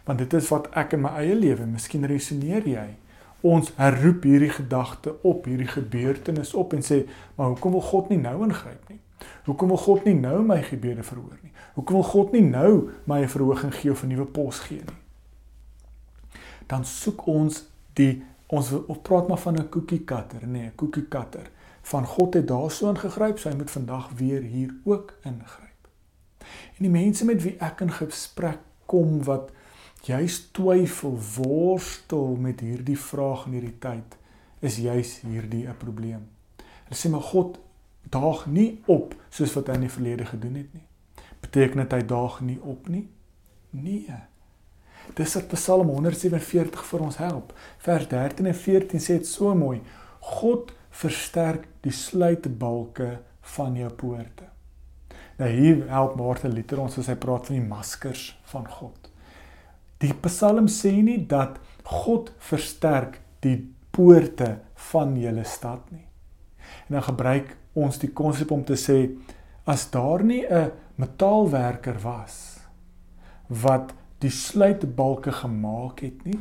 Want 0.03 0.20
dit 0.20 0.34
is 0.34 0.50
wat 0.50 0.68
ek 0.75 0.94
in 0.94 1.01
my 1.01 1.10
eie 1.10 1.36
lewe, 1.36 1.65
miskien 1.65 2.06
resoneer 2.06 2.68
jy 2.68 2.96
ons 3.41 3.72
herroep 3.75 4.24
hierdie 4.24 4.50
gedagte 4.50 5.15
op, 5.22 5.46
hierdie 5.46 5.67
gebeurtenis 5.67 6.53
op 6.53 6.74
en 6.74 6.84
sê, 6.84 7.03
maar 7.36 7.53
hoekom 7.53 7.72
wil 7.72 7.81
God 7.81 8.10
nie 8.10 8.19
nou 8.19 8.43
ingryp 8.43 8.89
nie? 8.89 9.00
Hoekom 9.46 9.67
wil 9.67 9.77
God 9.77 10.05
nie 10.05 10.15
nou 10.15 10.41
my 10.43 10.62
gebede 10.63 11.03
verhoor 11.03 11.38
nie? 11.43 11.51
Hoekom 11.75 11.96
wil 11.96 12.10
God 12.12 12.31
nie 12.31 12.43
nou 12.46 12.89
my 13.03 13.22
'n 13.22 13.27
verhoging 13.27 13.74
gee 13.75 13.91
of 13.91 14.03
'n 14.03 14.08
nuwe 14.08 14.25
pos 14.25 14.60
gee 14.60 14.81
nie? 14.81 15.00
Dan 16.67 16.86
soek 16.86 17.25
ons 17.25 17.63
die 17.93 18.24
ons 18.48 18.69
wil 18.69 19.00
praat 19.01 19.27
maar 19.27 19.38
van 19.38 19.55
'n 19.55 19.69
cookie 19.69 20.03
cutter, 20.03 20.48
nee, 20.48 20.65
'n 20.65 20.75
cookie 20.75 21.08
cutter 21.08 21.50
van 21.81 22.05
God 22.05 22.34
het 22.34 22.48
daarso 22.48 22.89
ingegryp, 22.89 23.38
so 23.39 23.50
hy 23.50 23.55
moet 23.55 23.72
vandag 23.72 24.10
weer 24.15 24.41
hier 24.41 24.75
ook 24.84 25.17
ingryp. 25.24 25.88
En 26.77 26.86
die 26.86 26.89
mense 26.89 27.25
met 27.25 27.41
wie 27.43 27.55
ek 27.58 27.81
in 27.81 27.91
gesprek 27.91 28.60
kom 28.86 29.24
wat 29.24 29.51
juis 30.01 30.39
twyfel, 30.51 31.18
worstel 31.36 32.36
met 32.36 32.60
hierdie 32.60 32.98
vraag 32.98 33.46
in 33.46 33.58
hierdie 33.58 33.77
tyd, 33.79 34.18
is 34.60 34.77
juis 34.77 35.20
hierdie 35.22 35.68
'n 35.68 35.77
probleem. 35.77 36.27
Hulle 36.88 36.98
sê 36.98 37.10
maar 37.10 37.22
God 37.22 37.60
daag 38.10 38.46
nie 38.46 38.82
op 38.86 39.15
soos 39.29 39.53
wat 39.53 39.68
hy 39.68 39.74
in 39.74 39.88
die 39.88 39.96
verlede 39.98 40.25
gedoen 40.25 40.56
het 40.56 40.74
nie. 40.74 40.88
Beteken 41.41 41.77
dit 41.84 41.91
hy 41.91 42.01
daag 42.06 42.41
nie 42.41 42.60
op 42.62 42.88
nie? 42.88 43.08
Nee. 43.70 44.15
Dis 45.15 45.34
wat 45.34 45.48
Psalm 45.48 45.88
147 45.88 46.86
vir 46.86 47.00
ons 47.00 47.18
help. 47.18 47.53
Vers 47.77 48.08
13 48.08 48.46
en 48.46 48.56
14 48.56 49.00
sê 49.00 49.18
dit 49.22 49.27
so 49.27 49.56
mooi. 49.56 49.82
God 50.20 50.74
versterk 50.89 51.68
die 51.82 51.94
sluitbalke 51.94 53.20
van 53.56 53.75
jou 53.75 53.89
poorte. 53.89 54.50
Nou 55.39 55.50
hier 55.50 55.86
help 55.89 56.18
Martin 56.20 56.53
Luther 56.53 56.82
ons 56.84 56.98
as 57.00 57.08
hy 57.08 57.15
praat 57.15 57.48
van 57.48 57.56
die 57.56 57.68
maskers 57.68 58.34
van 58.51 58.68
God. 58.68 59.09
Die 60.00 60.13
Psalm 60.24 60.70
sê 60.72 60.94
nie 61.03 61.20
dat 61.27 61.60
God 61.84 62.32
versterk 62.39 63.20
die 63.44 63.58
poorte 63.91 64.60
van 64.91 65.18
julle 65.20 65.44
stad 65.44 65.89
nie. 65.91 66.06
En 66.88 67.00
dan 67.00 67.03
gebruik 67.03 67.56
ons 67.74 68.00
die 68.00 68.12
konsep 68.15 68.51
om 68.51 68.63
te 68.63 68.77
sê 68.79 69.00
as 69.65 69.89
daar 69.91 70.24
nie 70.24 70.46
'n 70.46 70.72
metaalwerker 70.96 72.00
was 72.03 72.60
wat 73.48 73.94
die 74.20 74.29
sluitbalke 74.29 75.32
gemaak 75.32 76.00
het 76.00 76.25
nie 76.25 76.39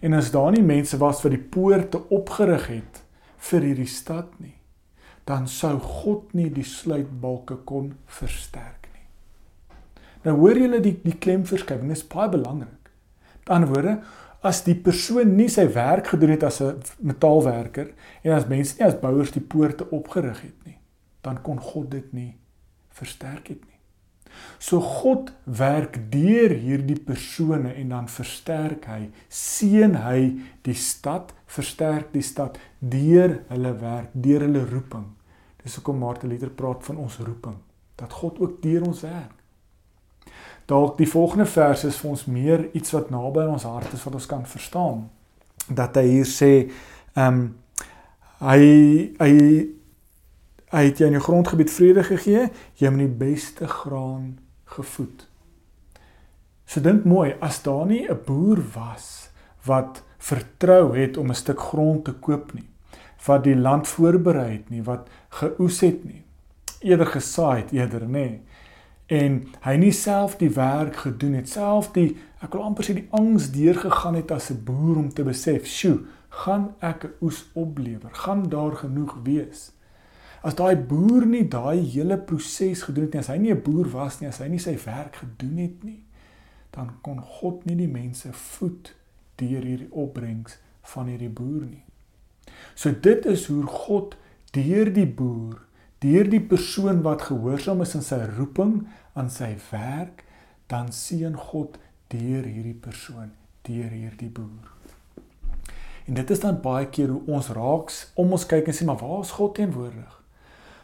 en 0.00 0.14
as 0.14 0.30
daar 0.30 0.52
nie 0.52 0.62
mense 0.62 0.96
was 0.96 1.22
wat 1.22 1.32
die 1.32 1.48
poorte 1.56 2.08
opgerig 2.08 2.66
het 2.66 3.02
vir 3.38 3.60
hierdie 3.60 3.86
stad 3.86 4.40
nie 4.40 4.60
dan 5.24 5.48
sou 5.48 5.78
God 5.78 6.32
nie 6.34 6.50
die 6.50 6.66
sluitbalke 6.66 7.60
kon 7.68 7.92
versterk 8.06 8.88
nie. 8.94 9.06
Nou 10.24 10.36
hoor 10.40 10.58
julle 10.58 10.80
die 10.80 10.96
die 11.04 11.18
klemverskywing 11.18 11.92
is 11.94 12.06
baie 12.06 12.28
belangrik. 12.32 12.79
Met 13.50 13.58
ander 13.58 13.74
woorde, 13.74 13.96
as 14.46 14.60
die 14.62 14.76
persoon 14.78 15.32
nie 15.34 15.48
sy 15.50 15.64
werk 15.74 16.12
gedoen 16.12 16.30
het 16.36 16.44
as 16.46 16.60
'n 16.62 16.78
metaalwerker 17.02 17.88
en 18.22 18.32
as 18.32 18.46
mense 18.46 18.76
nie 18.78 18.86
as 18.86 19.00
bouers 19.00 19.32
die 19.32 19.42
poorte 19.42 19.90
opgerig 19.90 20.40
het 20.42 20.64
nie, 20.64 20.78
dan 21.20 21.42
kon 21.42 21.58
God 21.58 21.90
dit 21.90 22.12
nie 22.12 22.36
versterk 22.88 23.48
het 23.48 23.60
nie. 23.60 23.78
So 24.58 24.80
God 24.80 25.32
werk 25.44 25.98
deur 26.12 26.50
hierdie 26.50 27.00
persone 27.00 27.74
en 27.74 27.88
dan 27.88 28.08
versterk 28.08 28.84
hy, 28.84 29.10
seën 29.28 29.94
hy 29.94 30.38
die 30.62 30.74
stad, 30.74 31.34
versterk 31.46 32.12
die 32.12 32.22
stad 32.22 32.58
deur 32.78 33.42
hulle 33.48 33.74
werk, 33.80 34.10
deur 34.12 34.40
hulle 34.40 34.64
roeping. 34.64 35.06
Dis 35.64 35.74
hoekom 35.74 35.98
Martin 35.98 36.28
Luther 36.28 36.50
praat 36.50 36.84
van 36.84 36.96
ons 36.96 37.18
roeping, 37.18 37.56
dat 37.96 38.12
God 38.12 38.38
ook 38.38 38.62
deur 38.62 38.86
ons 38.86 39.00
werk 39.00 39.39
dalk 40.70 40.98
die 40.98 41.08
volgende 41.08 41.46
vers 41.50 41.84
is 41.88 41.98
vir 41.98 42.10
ons 42.10 42.28
meer 42.30 42.68
iets 42.78 42.94
wat 42.94 43.10
naby 43.10 43.42
aan 43.42 43.56
ons 43.56 43.66
hart 43.66 43.92
is 43.96 44.04
wat 44.06 44.14
ons 44.20 44.28
kan 44.30 44.44
verstaan. 44.46 45.08
Dat 45.66 45.98
hy 45.98 46.06
hier 46.06 46.28
sê, 46.28 46.52
ehm 47.16 47.26
um, 47.26 47.42
hy 48.40 48.60
hy 49.20 49.32
hy 50.70 50.84
het 50.86 51.00
jou 51.02 51.08
in 51.10 51.16
jou 51.18 51.24
grondgebied 51.24 51.72
vrede 51.74 52.04
gegee, 52.06 52.44
jy 52.78 52.86
het 52.86 52.94
met 52.94 53.02
die 53.02 53.18
beste 53.26 53.66
graan 53.66 54.38
gevoed. 54.76 55.26
So 56.64 56.80
dink 56.80 57.04
mooi, 57.10 57.34
as 57.42 57.58
daar 57.66 57.86
nie 57.86 58.06
'n 58.06 58.22
boer 58.26 58.62
was 58.74 59.30
wat 59.66 60.02
vertrou 60.18 60.94
het 60.96 61.16
om 61.16 61.30
'n 61.30 61.34
stuk 61.34 61.60
grond 61.60 62.04
te 62.04 62.12
koop 62.12 62.54
nie, 62.54 62.68
wat 63.26 63.44
die 63.44 63.56
land 63.56 63.88
voorberei 63.88 64.52
het 64.52 64.70
nie, 64.70 64.82
wat 64.82 65.08
geoes 65.28 65.80
het 65.80 66.04
nie, 66.04 66.22
eerder 66.80 67.06
gesaai 67.06 67.60
het 67.60 67.72
eerder 67.72 68.06
nê. 68.06 68.08
Nee, 68.08 68.40
en 69.10 69.40
hy 69.66 69.74
nie 69.76 69.92
self 69.92 70.36
die 70.38 70.52
werk 70.54 71.02
gedoen 71.04 71.34
het. 71.40 71.48
Self 71.50 71.90
die 71.96 72.14
ek 72.40 72.54
wil 72.54 72.62
amper 72.62 72.86
sê 72.86 72.94
die 72.96 73.08
angs 73.16 73.50
deurgegaan 73.52 74.14
het 74.14 74.30
as 74.30 74.50
'n 74.50 74.62
boer 74.64 74.96
om 74.96 75.10
te 75.12 75.24
besef 75.26 75.66
sjoe 75.66 76.06
gaan 76.30 76.74
ek 76.80 77.04
'n 77.04 77.14
oes 77.20 77.44
oplewer? 77.52 78.14
Gaan 78.14 78.48
daar 78.48 78.76
genoeg 78.76 79.16
wees? 79.22 79.72
As 80.42 80.54
daai 80.54 80.76
boer 80.76 81.26
nie 81.26 81.48
daai 81.48 81.80
hele 81.84 82.18
proses 82.18 82.82
gedoen 82.82 83.04
het 83.04 83.12
nie 83.12 83.20
as 83.20 83.28
hy 83.28 83.38
nie 83.38 83.52
'n 83.52 83.62
boer 83.62 83.90
was 83.90 84.20
nie 84.20 84.28
as 84.28 84.38
hy 84.38 84.48
nie 84.48 84.58
sy 84.58 84.78
werk 84.84 85.16
gedoen 85.16 85.58
het 85.58 85.84
nie 85.84 86.02
dan 86.70 86.90
kon 87.02 87.20
God 87.20 87.64
nie 87.66 87.76
die 87.76 87.90
mense 87.90 88.32
voed 88.32 88.94
deur 89.40 89.64
hierdie 89.66 89.90
opbrengs 89.90 90.58
van 90.92 91.06
hierdie 91.10 91.32
boer 91.32 91.64
nie. 91.66 91.84
So 92.74 92.92
dit 92.92 93.26
is 93.26 93.46
hoe 93.50 93.64
God 93.66 94.16
deur 94.54 94.92
die 94.92 95.06
boer 95.06 95.60
deur 96.00 96.28
die 96.32 96.40
persoon 96.40 97.02
wat 97.04 97.28
gehoorsaam 97.28 97.82
is 97.84 97.94
aan 97.94 98.06
sy 98.06 98.20
roeping, 98.38 98.86
aan 99.12 99.30
sy 99.30 99.52
werk, 99.70 100.24
dan 100.70 100.92
seën 100.92 101.36
God 101.36 101.76
deur 102.08 102.46
hierdie 102.46 102.78
persoon, 102.78 103.34
deur 103.68 103.90
hierdie 103.92 104.30
boer. 104.32 104.72
En 106.08 106.16
dit 106.16 106.30
is 106.30 106.40
dan 106.40 106.60
baie 106.62 106.88
keer 106.90 107.12
hoe 107.12 107.22
ons 107.36 107.52
raaks 107.54 108.00
om 108.18 108.32
ons 108.32 108.46
kyk 108.48 108.70
en 108.70 108.74
sê 108.74 108.86
maar 108.88 108.98
waar 109.02 109.20
is 109.22 109.36
God 109.36 109.54
teenwoordig? 109.54 110.16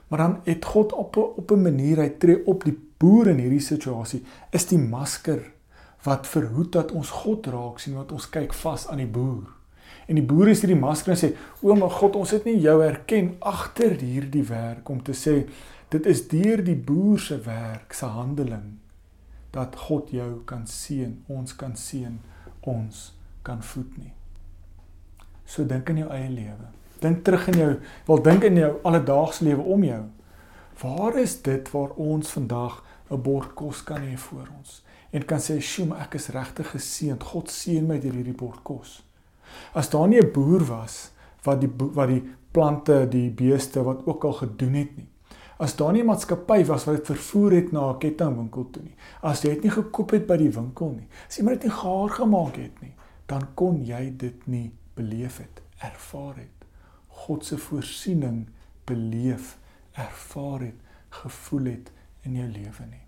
Maar 0.08 0.18
dan 0.23 0.37
het 0.44 0.64
God 0.64 0.92
op 0.92 1.16
op 1.16 1.50
'n 1.50 1.62
manier 1.62 1.99
hy 1.99 2.08
tree 2.08 2.46
op 2.46 2.64
die 2.64 2.78
boer 2.99 3.28
in 3.28 3.38
hierdie 3.38 3.61
situasie 3.61 4.23
is 4.50 4.66
die 4.66 4.78
masker 4.78 5.42
wat 6.02 6.26
verhoed 6.26 6.73
dat 6.73 6.92
ons 6.92 7.11
God 7.11 7.46
raak 7.46 7.78
sien 7.78 7.94
wat 7.94 8.12
ons 8.12 8.30
kyk 8.30 8.52
vas 8.54 8.87
aan 8.88 9.02
die 9.02 9.11
boer. 9.11 9.55
En 10.06 10.14
die 10.14 10.25
boere 10.25 10.52
is 10.54 10.62
hierdie 10.62 10.78
masker 10.78 11.14
en 11.14 11.18
sê: 11.18 11.32
"O 11.62 11.75
my 11.75 11.88
God, 11.90 12.16
ons 12.16 12.30
het 12.30 12.44
nie 12.46 12.58
jou 12.62 12.80
herken 12.82 13.34
agter 13.40 13.96
hierdie 13.98 14.44
werk 14.46 14.88
om 14.88 15.02
te 15.02 15.12
sê 15.12 15.48
dit 15.90 16.06
is 16.06 16.28
deur 16.28 16.62
die 16.64 16.76
boer 16.76 17.18
se 17.18 17.38
werk, 17.40 17.92
se 17.92 18.06
handeling 18.06 18.78
dat 19.50 19.76
God 19.76 20.10
jou 20.10 20.42
kan 20.44 20.66
seën, 20.66 21.22
ons 21.26 21.56
kan 21.56 21.76
seën, 21.76 22.18
ons 22.60 23.14
kan 23.42 23.62
voed 23.62 23.98
nie." 23.98 24.12
So 25.44 25.64
dink 25.64 25.88
in 25.90 25.96
jou 25.96 26.10
eie 26.10 26.30
lewe. 26.30 26.70
Dink 27.00 27.25
terug 27.25 27.48
in 27.48 27.58
jou, 27.58 27.72
wel 28.06 28.22
dink 28.22 28.44
in 28.44 28.56
jou 28.56 28.72
alledaagse 28.82 29.44
lewe 29.44 29.62
om 29.62 29.84
jou. 29.84 30.04
Waar 30.82 31.18
is 31.18 31.42
dit 31.42 31.70
waar 31.70 31.90
ons 31.96 32.30
vandag 32.30 32.82
'n 33.10 33.22
bord 33.22 33.54
kos 33.54 33.82
kan 33.82 34.02
hê 34.02 34.16
vir 34.16 34.48
ons 34.58 34.82
en 35.12 35.25
kan 35.25 35.38
sê, 35.38 35.60
"Sjoe, 35.60 35.96
ek 35.98 36.14
is 36.14 36.28
regtig 36.28 36.70
geseënd. 36.70 37.22
God 37.22 37.48
seën 37.50 37.86
my 37.86 37.98
deur 37.98 38.12
hierdie 38.12 38.36
bord 38.36 38.62
kos." 38.62 39.05
As 39.72 39.90
daar 39.90 40.08
nie 40.08 40.20
'n 40.20 40.32
boer 40.32 40.64
was 40.64 41.12
wat 41.42 41.60
die 41.60 41.70
wat 41.78 42.08
die 42.08 42.22
plante, 42.50 43.06
die 43.08 43.30
beeste 43.30 43.82
wat 43.82 44.06
ook 44.06 44.24
al 44.24 44.32
gedoen 44.32 44.74
het 44.74 44.96
nie. 44.96 45.08
As 45.58 45.76
daar 45.76 45.92
nie 45.92 46.02
'n 46.02 46.06
maatskappy 46.06 46.64
was 46.64 46.84
wat 46.84 46.96
dit 46.96 47.06
vervoer 47.06 47.52
het 47.52 47.72
na 47.72 47.90
'n 47.90 47.98
kettingwinkel 47.98 48.70
toe 48.70 48.82
nie. 48.82 48.96
As 49.22 49.42
jy 49.42 49.54
dit 49.54 49.62
nie 49.62 49.70
gekoop 49.70 50.10
het 50.10 50.26
by 50.26 50.36
die 50.36 50.50
winkel 50.50 50.90
nie. 50.90 51.08
As 51.28 51.38
iemand 51.38 51.60
dit 51.60 51.70
nie 51.70 51.78
gaar 51.78 52.08
gemaak 52.08 52.56
het 52.56 52.80
nie, 52.80 52.94
dan 53.26 53.54
kon 53.54 53.84
jy 53.84 54.16
dit 54.16 54.46
nie 54.46 54.72
beleef 54.94 55.38
het, 55.38 55.62
ervaar 55.78 56.36
het. 56.36 56.66
God 57.06 57.44
se 57.44 57.58
voorsiening 57.58 58.46
beleef, 58.84 59.58
ervaar 59.92 60.60
het, 60.60 60.80
gevoel 61.08 61.64
het 61.64 61.92
in 62.22 62.34
jou 62.34 62.48
lewe 62.48 62.86
nie. 62.90 63.06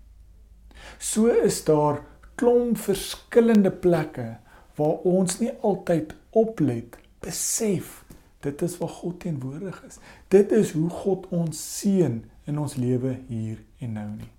So 0.97 1.27
is 1.27 1.63
daar 1.63 2.01
klomp 2.35 2.77
verskillende 2.77 3.71
plekke 3.71 4.37
waar 4.79 5.03
ons 5.07 5.39
nie 5.41 5.51
altyd 5.65 6.15
oplet, 6.39 6.97
besef 7.23 7.99
dit 8.45 8.61
is 8.63 8.77
waar 8.79 8.93
God 9.01 9.19
teenwoordig 9.19 9.83
is. 9.87 9.99
Dit 10.31 10.51
is 10.55 10.71
hoe 10.71 10.89
God 10.89 11.27
ons 11.35 11.63
seën 11.79 12.21
in 12.47 12.59
ons 12.59 12.75
lewe 12.79 13.17
hier 13.27 13.59
en 13.83 13.97
nou 13.99 14.07
nie. 14.13 14.31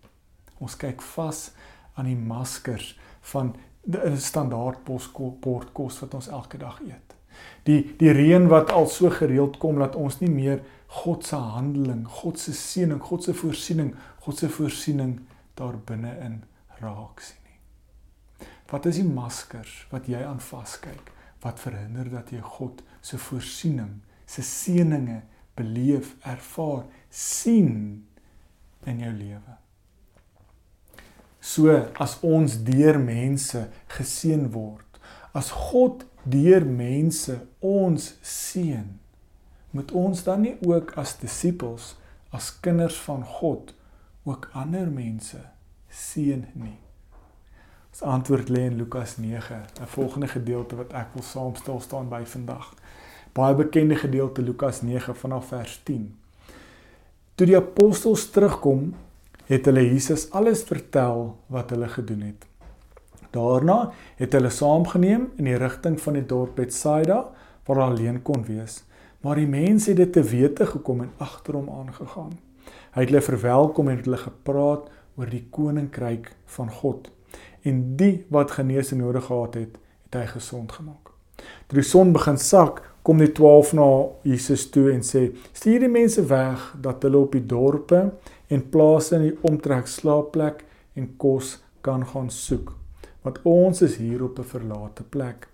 Ons 0.60 0.76
kyk 0.80 1.04
vas 1.14 1.50
aan 2.00 2.08
die 2.08 2.16
maskers 2.16 2.94
van 3.32 3.54
'n 3.86 4.16
standaard 4.16 4.84
posport 4.84 5.72
kos 5.72 6.00
wat 6.00 6.14
ons 6.14 6.28
elke 6.28 6.58
dag 6.58 6.80
eet. 6.80 7.16
Die 7.64 7.96
die 7.98 8.12
reën 8.12 8.48
wat 8.48 8.70
al 8.70 8.86
so 8.86 9.10
gereeld 9.10 9.58
kom 9.58 9.78
dat 9.78 9.96
ons 9.96 10.20
nie 10.20 10.30
meer 10.30 10.62
God 10.86 11.24
se 11.26 11.36
handeling, 11.36 12.08
God 12.08 12.38
se 12.38 12.52
seëning, 12.52 13.00
God 13.00 13.24
se 13.24 13.34
voorsiening, 13.34 13.94
God 14.20 14.38
se 14.38 14.48
voorsiening 14.48 15.20
daar 15.54 15.78
binne-in 15.86 16.42
raak 16.80 17.20
sien. 17.20 17.39
Wat 18.70 18.86
is 18.86 19.00
die 19.00 19.06
maskers 19.06 19.72
wat 19.90 20.06
jy 20.10 20.22
aan 20.22 20.42
vaskyk 20.42 21.10
wat 21.42 21.58
verhinder 21.62 22.06
dat 22.12 22.30
jy 22.30 22.42
God 22.44 22.82
se 23.02 23.18
voorsiening, 23.18 24.02
se 24.28 24.44
seëninge 24.44 25.22
beleef, 25.58 26.12
ervaar, 26.28 26.84
sien 27.10 28.04
in 28.86 29.00
jou 29.02 29.12
lewe? 29.16 29.56
So 31.40 31.72
as 31.98 32.18
ons 32.22 32.58
deur 32.66 33.00
mense 33.00 33.64
geseën 33.96 34.44
word, 34.52 35.00
as 35.34 35.48
God 35.72 36.04
deur 36.28 36.66
mense 36.68 37.38
ons 37.64 38.10
seën, 38.22 38.86
moet 39.72 39.96
ons 39.96 40.22
dan 40.26 40.44
nie 40.44 40.54
ook 40.66 40.92
as 41.00 41.16
disippels, 41.18 41.94
as 42.30 42.52
kinders 42.62 43.00
van 43.06 43.24
God 43.24 43.72
ook 44.28 44.50
ander 44.54 44.92
mense 44.92 45.40
seën 45.88 46.44
nie? 46.54 46.76
Ons 47.90 48.02
antwoord 48.02 48.48
lê 48.48 48.60
in 48.70 48.76
Lukas 48.76 49.16
9, 49.16 49.54
'n 49.80 49.86
volgende 49.86 50.28
gedeelte 50.28 50.76
wat 50.76 50.92
ek 50.92 51.08
wil 51.12 51.22
saam 51.22 51.54
stil 51.54 51.80
staan 51.80 52.08
by 52.08 52.22
vandag. 52.24 52.74
Baie 53.32 53.54
bekende 53.54 53.96
gedeelte 53.96 54.42
Lukas 54.42 54.82
9 54.82 55.14
vanaf 55.14 55.46
vers 55.46 55.80
10. 55.84 56.14
Toe 57.34 57.46
die 57.46 57.56
apostels 57.56 58.30
terugkom, 58.30 58.94
het 59.46 59.64
hulle 59.64 59.82
Jesus 59.82 60.30
alles 60.30 60.62
vertel 60.62 61.36
wat 61.46 61.70
hulle 61.70 61.88
gedoen 61.88 62.20
het. 62.20 62.46
Daarna 63.30 63.92
het 64.16 64.32
hulle 64.32 64.50
saamgeneem 64.50 65.28
in 65.36 65.44
die 65.44 65.56
rigting 65.58 66.00
van 66.00 66.12
die 66.12 66.26
dorp 66.26 66.54
Betsaida 66.54 67.24
waar 67.66 67.76
hulle 67.76 67.90
alleen 67.90 68.22
kon 68.22 68.44
wees. 68.44 68.84
Maar 69.20 69.36
die 69.36 69.46
mense 69.46 69.90
het 69.90 69.96
dit 69.96 70.12
te 70.12 70.22
wete 70.22 70.66
gekom 70.66 71.00
en 71.00 71.12
agter 71.18 71.54
hom 71.54 71.70
aangegaan. 71.70 72.38
Hy 72.94 73.00
het 73.00 73.10
hulle 73.10 73.22
verwelkom 73.22 73.88
en 73.88 73.96
het 73.96 74.04
hulle 74.04 74.16
gepraat 74.16 74.90
oor 75.16 75.30
die 75.30 75.46
koninkryk 75.50 76.32
van 76.46 76.70
God. 76.70 77.10
En 77.62 77.96
die 77.96 78.24
wat 78.28 78.50
genesing 78.50 79.00
nodig 79.00 79.24
gehad 79.24 79.54
het, 79.54 79.78
het 80.08 80.14
hy 80.20 80.26
gesond 80.26 80.72
gemaak. 80.72 81.12
Toe 81.68 81.80
die 81.80 81.86
son 81.86 82.12
begin 82.12 82.38
sak, 82.38 82.82
kom 83.02 83.20
die 83.20 83.30
12 83.32 83.72
na 83.78 83.86
Jesus 84.26 84.66
toe 84.70 84.90
en 84.92 85.02
sê: 85.06 85.30
"Stuur 85.52 85.80
die 85.80 85.88
mense 85.88 86.26
weg 86.28 86.74
dat 86.80 87.02
hulle 87.02 87.18
op 87.18 87.32
die 87.32 87.46
dorpe 87.46 88.12
en 88.48 88.68
plase 88.70 89.16
in 89.16 89.22
die 89.22 89.38
omtrek 89.42 89.86
slaapplek 89.86 90.64
en 90.94 91.16
kos 91.16 91.58
kan 91.80 92.04
gaan 92.06 92.30
soek, 92.30 92.74
want 93.22 93.40
ons 93.44 93.82
is 93.82 93.96
hier 93.96 94.24
op 94.24 94.38
'n 94.38 94.44
verlate 94.44 95.02
plek." 95.02 95.48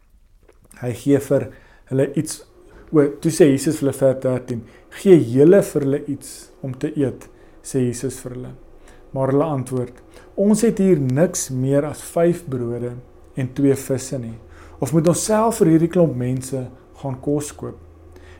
Hy 0.80 0.92
gee 0.92 1.18
vir 1.20 1.52
hulle 1.84 2.12
iets 2.14 2.44
O, 2.92 3.02
toe 3.20 3.32
sê 3.34 3.48
Jesus 3.50 3.80
vir 3.80 3.88
hulle 3.88 3.98
vers 3.98 4.20
13: 4.22 4.62
"Gee 5.02 5.18
julle 5.18 5.62
vir 5.62 5.82
hulle 5.82 6.04
iets 6.06 6.50
om 6.62 6.72
te 6.72 6.92
eet," 6.94 7.28
sê 7.62 7.82
Jesus 7.82 8.20
vir 8.20 8.32
hulle. 8.32 8.65
Maar 9.10 9.28
hulle 9.32 9.44
antwoord: 9.44 10.02
"Ons 10.34 10.62
het 10.62 10.78
hier 10.78 11.00
niks 11.00 11.48
meer 11.50 11.84
as 11.84 12.02
5 12.02 12.48
brode 12.48 12.92
en 13.34 13.52
2 13.52 13.74
visse 13.74 14.18
nie. 14.18 14.38
Of 14.78 14.92
moet 14.92 15.08
ons 15.08 15.24
self 15.24 15.56
vir 15.56 15.66
hierdie 15.66 15.88
klomp 15.88 16.16
mense 16.16 16.68
gaan 17.02 17.20
kos 17.20 17.54
koop?" 17.54 17.76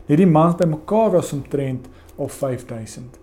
Net 0.07 0.17
die 0.17 0.27
mans 0.27 0.55
bymekaar 0.55 1.11
was 1.11 1.33
omtrent 1.33 1.87
op 2.15 2.31
5000. 2.31 3.19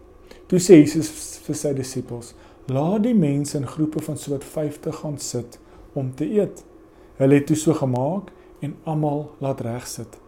Toe 0.46 0.58
sê 0.58 0.80
Jesus 0.82 1.40
vir 1.46 1.56
sy 1.56 1.72
disippels: 1.74 2.34
"Laat 2.66 3.02
die 3.02 3.14
mense 3.14 3.58
in 3.58 3.66
groepe 3.66 4.02
van 4.02 4.16
so 4.16 4.30
wat 4.30 4.44
50 4.44 4.96
gaan 4.96 5.18
sit 5.18 5.58
om 5.92 6.14
te 6.14 6.24
eet." 6.24 6.64
Hulle 7.16 7.34
het 7.34 7.46
toe 7.46 7.56
so 7.56 7.72
gemaak 7.72 8.30
en 8.60 8.76
almal 8.84 9.30
laat 9.38 9.60
reg 9.60 9.86
sit. 9.86 10.18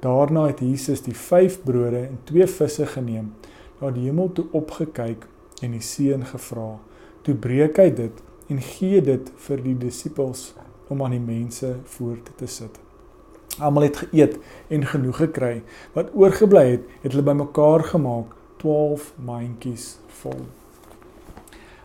Daarna 0.00 0.46
het 0.46 0.60
Jesus 0.60 1.00
die 1.02 1.14
5 1.16 1.62
brode 1.62 2.06
en 2.08 2.18
2 2.24 2.46
visse 2.46 2.86
geneem, 2.86 3.32
na 3.80 3.90
die 3.90 4.04
hemel 4.04 4.32
toe 4.32 4.44
opgekyk 4.52 5.26
en 5.62 5.74
die 5.74 5.82
seën 5.84 6.24
gevra. 6.26 6.74
Toe 7.24 7.34
breek 7.34 7.78
hy 7.80 7.90
dit 7.94 8.22
en 8.52 8.60
gee 8.60 9.00
dit 9.04 9.30
vir 9.46 9.62
die 9.64 9.76
disippels 9.78 10.52
om 10.92 11.02
aan 11.04 11.16
die 11.16 11.22
mense 11.22 11.74
voor 11.96 12.18
te 12.38 12.48
sit. 12.50 12.80
Almal 13.58 13.88
het 13.88 14.00
geëet 14.02 14.38
en 14.74 14.86
genoeg 14.90 15.22
gekry. 15.22 15.54
Wat 15.94 16.10
oorgebly 16.14 16.64
het, 16.72 16.88
het 17.04 17.12
hulle 17.14 17.26
bymekaar 17.26 17.86
gemaak 17.92 18.34
12 18.62 19.12
mandjies 19.24 19.94
vol. 20.20 20.42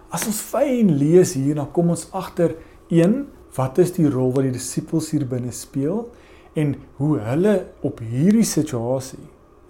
As 0.09 0.25
ons 0.25 0.41
fyn 0.41 0.95
lees 0.97 1.35
hier, 1.37 1.59
dan 1.59 1.69
kom 1.75 1.93
ons 1.93 2.07
agter 2.17 2.57
1 2.89 3.21
wat 3.57 3.77
is 3.81 3.91
die 3.93 4.09
rol 4.09 4.33
wat 4.33 4.47
die 4.47 4.55
disippels 4.55 5.11
hier 5.13 5.27
binne 5.29 5.53
speel? 5.53 6.07
en 6.53 6.75
hoe 6.95 7.17
hulle 7.19 7.55
op 7.85 8.01
hierdie 8.03 8.45
situasie 8.47 9.23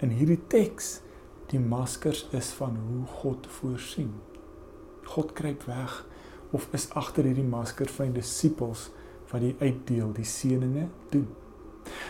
in 0.03 0.13
hierdie 0.15 0.39
teks 0.51 0.99
die 1.51 1.59
maskers 1.61 2.25
is 2.35 2.51
van 2.57 2.77
hoe 2.87 3.05
God 3.21 3.47
voorsien. 3.59 4.13
God 5.09 5.33
kruip 5.33 5.63
weg 5.69 6.05
of 6.51 6.67
is 6.73 6.89
agter 6.97 7.27
hierdie 7.29 7.45
masker 7.45 7.89
van 7.93 8.13
disippels 8.13 8.89
wat 9.29 9.43
die 9.43 9.55
uitdeel, 9.59 10.11
die 10.13 10.25
seëninge 10.25 10.87
doen. 11.13 11.27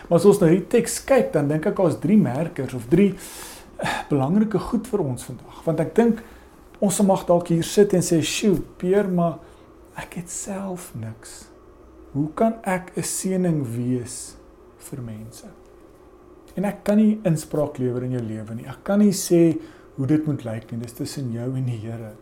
Maar 0.08 0.18
as 0.18 0.26
ons 0.28 0.40
na 0.40 0.48
hierdie 0.50 0.70
teks 0.72 0.98
kyk, 1.08 1.30
dan 1.34 1.48
dink 1.48 1.68
ek 1.68 1.76
daar's 1.80 1.98
drie 2.00 2.18
merkers 2.20 2.74
of 2.76 2.88
drie 2.92 3.12
uh, 3.12 3.94
belangrike 4.08 4.60
goed 4.70 4.88
vir 4.88 5.04
ons 5.04 5.28
vandag, 5.28 5.62
want 5.66 5.84
ek 5.84 5.94
dink 5.96 6.24
ons 6.80 7.00
mag 7.04 7.26
dalk 7.28 7.52
hier 7.52 7.64
sit 7.64 7.92
en 7.96 8.04
sê, 8.04 8.22
"Sjoe, 8.24 8.60
Peer, 8.80 9.08
maar 9.08 9.38
ek 10.00 10.20
het 10.22 10.30
self 10.30 10.92
niks. 10.96 11.48
Hoe 12.12 12.28
kan 12.34 12.56
ek 12.64 12.92
'n 12.96 13.02
seëning 13.04 13.64
wees?" 13.76 14.40
vir 14.90 15.02
mense. 15.04 15.59
En 16.58 16.66
ek 16.66 16.82
kan 16.86 16.98
nie 16.98 17.20
inspraak 17.28 17.78
lewer 17.78 18.06
in 18.06 18.16
jou 18.18 18.24
lewe 18.24 18.56
nie. 18.58 18.66
Ek 18.70 18.82
kan 18.86 19.02
nie 19.02 19.14
sê 19.16 19.54
hoe 19.96 20.08
dit 20.08 20.26
moet 20.26 20.44
lyk 20.46 20.70
nie. 20.70 20.80
Dis 20.82 20.96
tussen 20.98 21.30
jou 21.34 21.46
en 21.54 21.66
die 21.68 21.78
Here. 21.82 22.14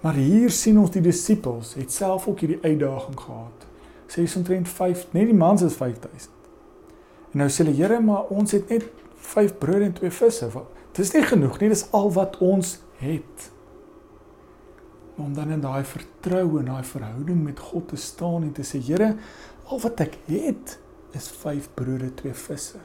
Maar 0.00 0.16
hier 0.16 0.52
sien 0.54 0.78
ons 0.80 0.92
die 0.94 1.02
disippels 1.04 1.74
het 1.76 1.92
self 1.92 2.28
ook 2.28 2.40
hierdie 2.40 2.60
uitdaging 2.62 3.18
gehad. 3.20 3.66
Sê 4.10 4.24
ons 4.24 4.36
omtrent 4.40 4.68
5, 4.68 5.06
net 5.14 5.28
die 5.28 5.36
mans 5.36 5.62
is 5.62 5.76
5000. 5.76 6.32
En 7.30 7.42
nou 7.42 7.48
sê 7.52 7.62
hulle, 7.62 7.76
Here, 7.76 8.00
maar 8.02 8.30
ons 8.32 8.56
het 8.56 8.70
net 8.72 8.88
5 9.30 9.58
brode 9.62 9.90
en 9.90 9.96
2 9.98 10.12
visse. 10.16 10.50
Dis 10.96 11.12
nie 11.14 11.24
genoeg 11.26 11.60
nie. 11.60 11.70
Dis 11.70 11.86
al 11.96 12.10
wat 12.16 12.38
ons 12.42 12.78
het. 13.02 13.50
Om 15.20 15.34
dan 15.36 15.52
in 15.52 15.62
daai 15.62 15.84
vertroue 15.84 16.62
en 16.62 16.72
daai 16.72 16.86
verhouding 16.86 17.42
met 17.44 17.60
God 17.60 17.90
te 17.92 18.00
staan 18.00 18.48
en 18.48 18.54
te 18.56 18.64
sê, 18.66 18.80
Here, 18.82 19.12
al 19.70 19.84
wat 19.84 20.00
ek 20.06 20.16
het, 20.30 20.78
is 21.14 21.28
5 21.42 21.74
brode, 21.76 22.14
2 22.22 22.34
visse. 22.46 22.80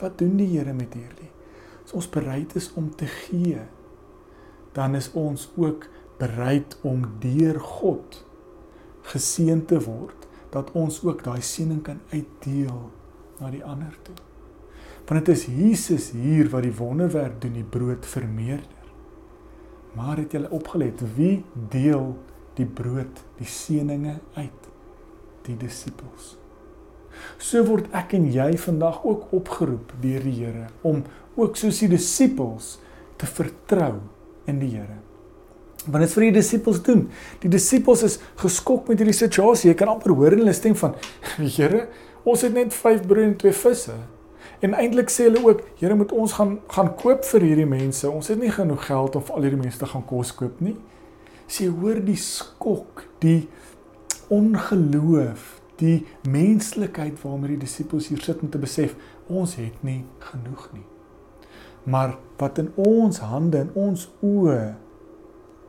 Wat 0.00 0.18
doen 0.18 0.36
die 0.36 0.50
Here 0.52 0.74
met 0.76 0.94
hierdie? 0.94 1.30
As 1.84 1.94
ons 1.96 2.08
bereid 2.10 2.54
is 2.58 2.68
om 2.76 2.90
te 2.98 3.06
gee, 3.06 3.62
dan 4.76 4.94
is 4.98 5.08
ons 5.16 5.48
ook 5.56 5.86
bereid 6.20 6.76
om 6.84 7.04
deur 7.22 7.60
God 7.60 8.22
geseën 9.06 9.62
te 9.70 9.78
word 9.84 10.26
dat 10.52 10.72
ons 10.76 10.98
ook 11.04 11.22
daai 11.24 11.40
seëning 11.44 11.82
kan 11.86 12.00
uitdeel 12.10 12.80
na 13.40 13.50
die 13.52 13.64
ander 13.64 13.94
toe. 14.06 14.16
Want 15.06 15.24
dit 15.24 15.34
is 15.36 15.44
Jesus 15.46 16.10
hier 16.16 16.50
wat 16.50 16.66
die 16.66 16.74
wonderwerk 16.74 17.38
doen, 17.40 17.54
die 17.54 17.66
brood 17.76 18.06
vermeerder. 18.06 18.72
Maar 19.96 20.24
het 20.24 20.34
julle 20.34 20.50
opgelet 20.52 21.04
wie 21.16 21.44
deel 21.72 22.16
die 22.58 22.66
brood, 22.66 23.22
die 23.38 23.48
seëninge 23.48 24.18
uit? 24.34 24.72
Die 25.46 25.56
disippels. 25.60 26.34
So 27.38 27.64
word 27.68 27.90
ek 27.96 28.14
en 28.18 28.28
jy 28.32 28.52
vandag 28.60 29.02
ook 29.04 29.32
opgeroep 29.36 29.92
deur 30.02 30.24
die 30.24 30.36
Here 30.40 30.68
om 30.82 31.02
ook 31.36 31.56
soos 31.56 31.82
die 31.82 31.90
disippels 31.92 32.76
te 33.20 33.28
vertrou 33.28 33.98
in 34.48 34.60
die 34.62 34.72
Here. 34.76 35.00
Want 35.86 36.02
dit 36.02 36.08
is 36.08 36.16
vir 36.16 36.26
die 36.26 36.34
disippels 36.40 36.82
doen. 36.82 37.06
Die 37.42 37.50
disippels 37.52 38.02
is 38.06 38.18
geskok 38.40 38.88
met 38.90 38.98
hierdie 39.00 39.16
situasie. 39.16 39.70
Jy 39.70 39.76
kan 39.78 39.92
amper 39.92 40.14
hoor 40.16 40.34
in 40.34 40.42
hulle 40.42 40.54
stem 40.56 40.74
van: 40.78 40.96
"Here, 41.56 41.86
ons 42.24 42.42
het 42.42 42.54
net 42.54 42.74
5 42.74 43.06
brood 43.06 43.24
en 43.24 43.36
2 43.36 43.52
visse." 43.52 43.94
En 44.64 44.74
eintlik 44.74 45.12
sê 45.12 45.28
hulle 45.28 45.44
ook: 45.44 45.62
"Here, 45.78 45.94
moet 45.94 46.12
ons 46.12 46.32
gaan 46.32 46.58
gaan 46.68 46.94
koop 46.96 47.24
vir 47.24 47.40
hierdie 47.40 47.68
mense. 47.68 48.10
Ons 48.10 48.28
het 48.28 48.40
nie 48.40 48.50
genoeg 48.50 48.86
geld 48.86 49.16
om 49.16 49.22
vir 49.22 49.34
al 49.34 49.42
hierdie 49.42 49.62
mense 49.62 49.78
te 49.78 49.86
gaan 49.86 50.04
kos 50.04 50.34
koop 50.34 50.60
nie." 50.60 50.76
Sê 51.46 51.68
hoor 51.70 52.00
die 52.02 52.18
skok, 52.18 53.04
die 53.22 53.48
ongeloof, 54.28 55.55
die 55.76 56.06
menslikheid 56.28 57.20
waarmee 57.22 57.54
die 57.54 57.64
disippels 57.66 58.08
hier 58.08 58.22
sit 58.22 58.42
om 58.42 58.50
te 58.50 58.58
besef 58.58 58.96
ons 59.26 59.56
het 59.60 59.82
nie 59.82 60.04
genoeg 60.18 60.68
nie. 60.72 60.86
Maar 61.86 62.16
wat 62.40 62.58
in 62.58 62.72
ons 62.74 63.18
hande 63.18 63.58
en 63.58 63.70
ons 63.74 64.08
oë 64.26 64.74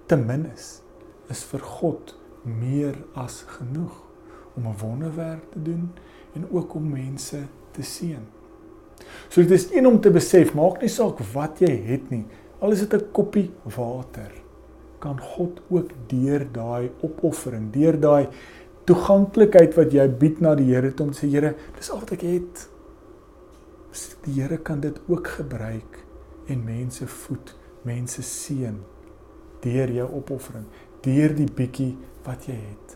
te 0.08 0.18
min 0.18 0.48
is, 0.54 0.82
is 1.30 1.44
vir 1.52 1.62
God 1.62 2.16
meer 2.48 2.96
as 3.14 3.44
genoeg 3.58 3.94
om 4.56 4.68
'n 4.68 4.80
wonderwerk 4.82 5.52
te 5.52 5.62
doen 5.62 5.92
en 6.34 6.48
ook 6.52 6.74
om 6.74 6.90
mense 6.90 7.38
te 7.72 7.82
seën. 7.82 8.26
So 9.30 9.42
dit 9.42 9.52
is 9.52 9.72
een 9.72 9.88
om 9.88 10.02
te 10.02 10.12
besef, 10.12 10.54
maak 10.54 10.82
nie 10.82 10.90
saak 10.90 11.20
wat 11.34 11.60
jy 11.60 11.74
het 11.86 12.10
nie, 12.10 12.26
al 12.60 12.72
is 12.72 12.80
dit 12.80 12.94
'n 12.94 13.12
koppie 13.12 13.52
water, 13.64 14.32
kan 15.00 15.20
God 15.22 15.62
ook 15.70 15.92
deur 16.08 16.48
daai 16.52 16.92
opoffering, 17.02 17.72
deur 17.72 18.00
daai 18.00 18.28
toeganklikheid 18.88 19.76
wat 19.78 19.94
jy 19.94 20.08
bied 20.20 20.42
na 20.44 20.56
die 20.56 20.70
Here 20.72 20.94
om 21.04 21.12
te 21.12 21.26
sê 21.26 21.30
Here, 21.32 21.54
dis 21.76 21.92
al 21.92 22.02
wat 22.04 22.14
ek 22.16 22.26
het. 22.28 22.68
Die 24.26 24.36
Here 24.40 24.58
kan 24.58 24.82
dit 24.84 25.00
ook 25.08 25.28
gebruik 25.40 26.04
en 26.48 26.64
mense 26.64 27.08
voed, 27.08 27.56
mense 27.88 28.24
seën 28.24 28.78
deur 29.64 29.92
jou 29.92 30.06
opoffering, 30.20 30.68
deur 31.04 31.34
die 31.36 31.50
bietjie 31.50 31.96
wat 32.28 32.46
jy 32.48 32.56
het. 32.56 32.96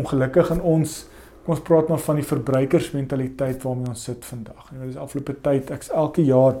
Ongelukkig 0.00 0.50
in 0.56 0.64
ons 0.64 1.04
kom 1.44 1.54
ons 1.54 1.62
praat 1.62 1.90
maar 1.92 2.02
van 2.02 2.18
die 2.18 2.26
verbruikersmentaliteit 2.26 3.62
waarmee 3.62 3.92
ons 3.92 4.02
sit 4.08 4.24
vandag. 4.26 4.72
En 4.72 4.80
dit 4.82 4.88
is 4.90 4.98
afloope 4.98 5.36
tyd 5.44 5.70
ek's 5.70 5.92
elke 5.94 6.24
jaar 6.26 6.58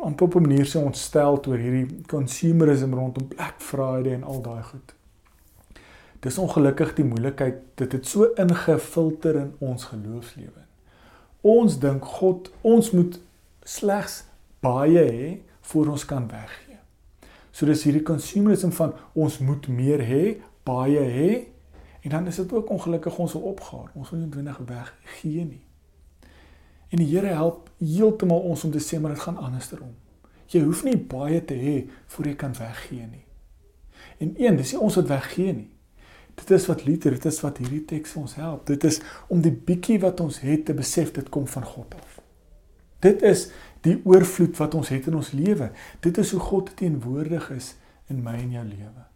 amper 0.00 0.26
op 0.26 0.34
'n 0.36 0.42
manier 0.42 0.66
so 0.66 0.80
ontstel 0.80 1.40
oor 1.48 1.56
hierdie 1.56 2.04
consumerism 2.06 2.94
rondom 2.94 3.28
Black 3.28 3.54
Friday 3.58 4.12
en 4.12 4.24
al 4.24 4.42
daai 4.42 4.62
goed. 4.62 4.99
Dis 6.20 6.38
ongelukkig 6.38 6.92
die 6.98 7.04
moeilikheid 7.04 7.62
dit 7.80 7.92
het 7.96 8.06
so 8.06 8.28
ingefilter 8.40 9.38
in 9.40 9.54
ons 9.64 9.86
geloofslewe. 9.88 10.66
Ons 11.40 11.78
dink 11.80 12.04
God, 12.04 12.50
ons 12.60 12.90
moet 12.92 13.16
slegs 13.64 14.24
baie 14.60 15.04
hê 15.06 15.30
voor 15.70 15.94
ons 15.94 16.04
kan 16.04 16.26
weggee. 16.28 16.76
So 17.50 17.66
dis 17.66 17.86
hierdie 17.86 18.04
consumerism 18.04 18.74
van 18.76 18.92
ons 19.16 19.38
moet 19.40 19.68
meer 19.72 20.04
hê, 20.04 20.24
baie 20.68 21.00
hê 21.00 21.30
en 22.04 22.14
dan 22.14 22.28
is 22.28 22.36
dit 22.40 22.52
ook 22.52 22.68
ongelukkig 22.70 23.16
ons 23.18 23.32
wil 23.36 23.48
opgaar. 23.54 23.88
Ons 23.94 24.12
wil 24.12 24.20
nie 24.20 24.28
noodwendig 24.28 24.60
weggee 24.68 25.44
nie. 25.44 25.64
En 26.90 27.00
die 27.00 27.08
Here 27.08 27.32
help 27.32 27.68
heeltemal 27.78 28.44
ons 28.50 28.64
om 28.64 28.72
te 28.72 28.80
sê 28.82 29.00
maar 29.00 29.14
dit 29.14 29.24
gaan 29.24 29.40
andersom. 29.40 29.92
Jy 30.50 30.64
hoef 30.66 30.84
nie 30.84 30.96
baie 30.98 31.40
te 31.44 31.56
hê 31.56 31.74
voor 32.12 32.28
jy 32.28 32.36
kan 32.36 32.56
weggee 32.58 33.06
nie. 33.06 33.24
En 34.20 34.34
een, 34.36 34.56
dis 34.56 34.72
nie 34.74 34.80
ons 34.80 34.96
wat 34.98 35.08
weggee 35.08 35.52
nie. 35.54 35.68
Dit 36.40 36.50
is 36.56 36.66
wat 36.70 36.84
Luther, 36.86 37.14
dit 37.16 37.24
is 37.30 37.40
wat 37.44 37.60
hierdie 37.62 37.84
teks 37.84 38.16
ons 38.20 38.34
help. 38.40 38.66
Dit 38.66 38.84
is 38.84 39.00
om 39.28 39.42
die 39.44 39.52
bietjie 39.54 40.00
wat 40.02 40.20
ons 40.20 40.40
het 40.44 40.64
te 40.68 40.76
besef 40.76 41.12
dit 41.16 41.28
kom 41.28 41.46
van 41.50 41.66
God 41.66 41.94
af. 41.98 42.18
Dit 43.04 43.22
is 43.24 43.48
die 43.84 43.96
oorvloed 44.04 44.58
wat 44.60 44.74
ons 44.76 44.90
het 44.92 45.08
in 45.08 45.16
ons 45.16 45.32
lewe. 45.32 45.70
Dit 46.04 46.18
is 46.20 46.34
hoe 46.36 46.40
God 46.40 46.74
teenwoordig 46.76 47.50
is 47.54 47.74
in 48.12 48.22
my 48.24 48.36
en 48.40 48.52
jou 48.58 48.66
lewe. 48.66 49.06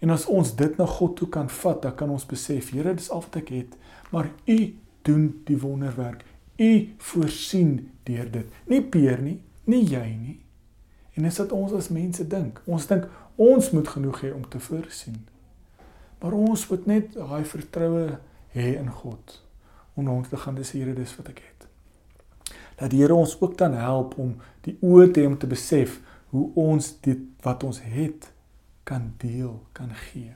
En 0.00 0.10
as 0.10 0.26
ons 0.32 0.54
dit 0.56 0.76
na 0.80 0.86
God 0.88 1.16
toe 1.18 1.28
kan 1.28 1.48
vat, 1.52 1.82
dan 1.82 1.94
kan 1.96 2.10
ons 2.10 2.26
besef, 2.26 2.72
Here, 2.74 2.94
dis 2.96 3.10
al 3.12 3.22
wat 3.26 3.40
ek 3.42 3.52
het, 3.54 3.76
maar 4.10 4.30
U 4.48 4.58
doen 5.06 5.26
die 5.46 5.58
wonderwerk. 5.60 6.24
U 6.60 6.70
voorsien 6.98 7.90
deur 8.08 8.28
dit. 8.32 8.60
Nie 8.68 8.82
Peer 8.82 9.20
nie, 9.22 9.38
nie 9.64 9.84
jy 9.88 10.06
nie. 10.16 10.38
En 11.16 11.26
dis 11.28 11.40
wat 11.42 11.52
ons 11.56 11.72
as 11.76 11.90
mense 11.92 12.24
dink. 12.28 12.60
Ons 12.66 12.88
dink 12.88 13.06
ons 13.40 13.70
moet 13.76 13.88
genoeg 13.88 14.24
hê 14.24 14.32
om 14.34 14.44
te 14.48 14.60
voorsien. 14.60 15.22
Maar 16.20 16.32
ons 16.36 16.66
moet 16.68 16.86
net 16.86 17.14
daai 17.14 17.44
vertroue 17.48 18.18
hê 18.54 18.74
in 18.76 18.90
God 18.90 19.38
om 19.94 20.06
hom 20.06 20.22
te 20.24 20.36
gaan 20.36 20.58
dis 20.58 20.72
Here 20.72 20.94
dis 20.96 21.16
wat 21.16 21.30
ek 21.32 21.40
het. 21.44 21.66
Dat 22.80 22.92
die 22.92 23.02
Here 23.02 23.14
ons 23.14 23.36
ook 23.40 23.56
dan 23.58 23.76
help 23.76 24.16
om 24.20 24.36
die 24.64 24.76
oë 24.80 25.10
te 25.10 25.24
hê 25.24 25.28
om 25.28 25.38
te 25.38 25.50
besef 25.50 25.98
hoe 26.30 26.46
ons 26.60 26.92
dit 27.04 27.24
wat 27.44 27.64
ons 27.66 27.80
het 27.82 28.30
kan 28.84 29.10
deel, 29.22 29.56
kan 29.72 29.90
gee. 30.10 30.34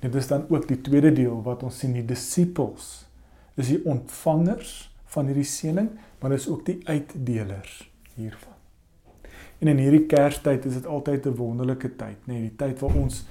En 0.00 0.10
dit 0.10 0.18
is 0.20 0.28
dan 0.28 0.46
ook 0.50 0.66
die 0.68 0.80
tweede 0.80 1.12
deel 1.14 1.42
wat 1.46 1.62
ons 1.62 1.78
sien 1.78 1.94
die 1.94 2.06
disippels 2.06 3.04
is 3.60 3.68
die 3.68 3.82
ontvangers 3.84 4.72
van 5.12 5.28
hierdie 5.28 5.46
seëning, 5.46 5.90
maar 6.20 6.32
is 6.32 6.48
ook 6.48 6.64
die 6.66 6.80
uitdelers 6.88 7.90
hiervan. 8.16 8.56
En 9.60 9.70
in 9.70 9.78
hierdie 9.78 10.06
Kerstyd 10.10 10.64
is 10.66 10.80
dit 10.80 10.86
altyd 10.86 11.26
'n 11.26 11.36
wonderlike 11.36 11.96
tyd, 11.96 12.18
nê, 12.26 12.32
nee, 12.32 12.40
die 12.48 12.56
tyd 12.56 12.80
waar 12.80 12.96
ons 12.96 13.24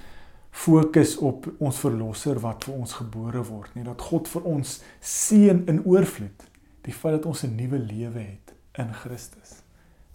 fokus 0.52 1.16
op 1.18 1.48
ons 1.60 1.80
verlosser 1.80 2.40
wat 2.44 2.66
vir 2.68 2.76
ons 2.76 2.94
gebore 3.00 3.44
word, 3.48 3.76
nie 3.76 3.86
dat 3.88 4.02
God 4.02 4.28
vir 4.28 4.48
ons 4.52 4.80
seën 5.00 5.64
in 5.72 5.84
oorvloed, 5.88 6.48
die 6.86 6.94
feit 6.94 7.20
dat 7.20 7.26
ons 7.26 7.44
'n 7.44 7.56
nuwe 7.56 7.80
lewe 7.80 8.20
het 8.20 8.54
in 8.78 8.94
Christus. 8.94 9.62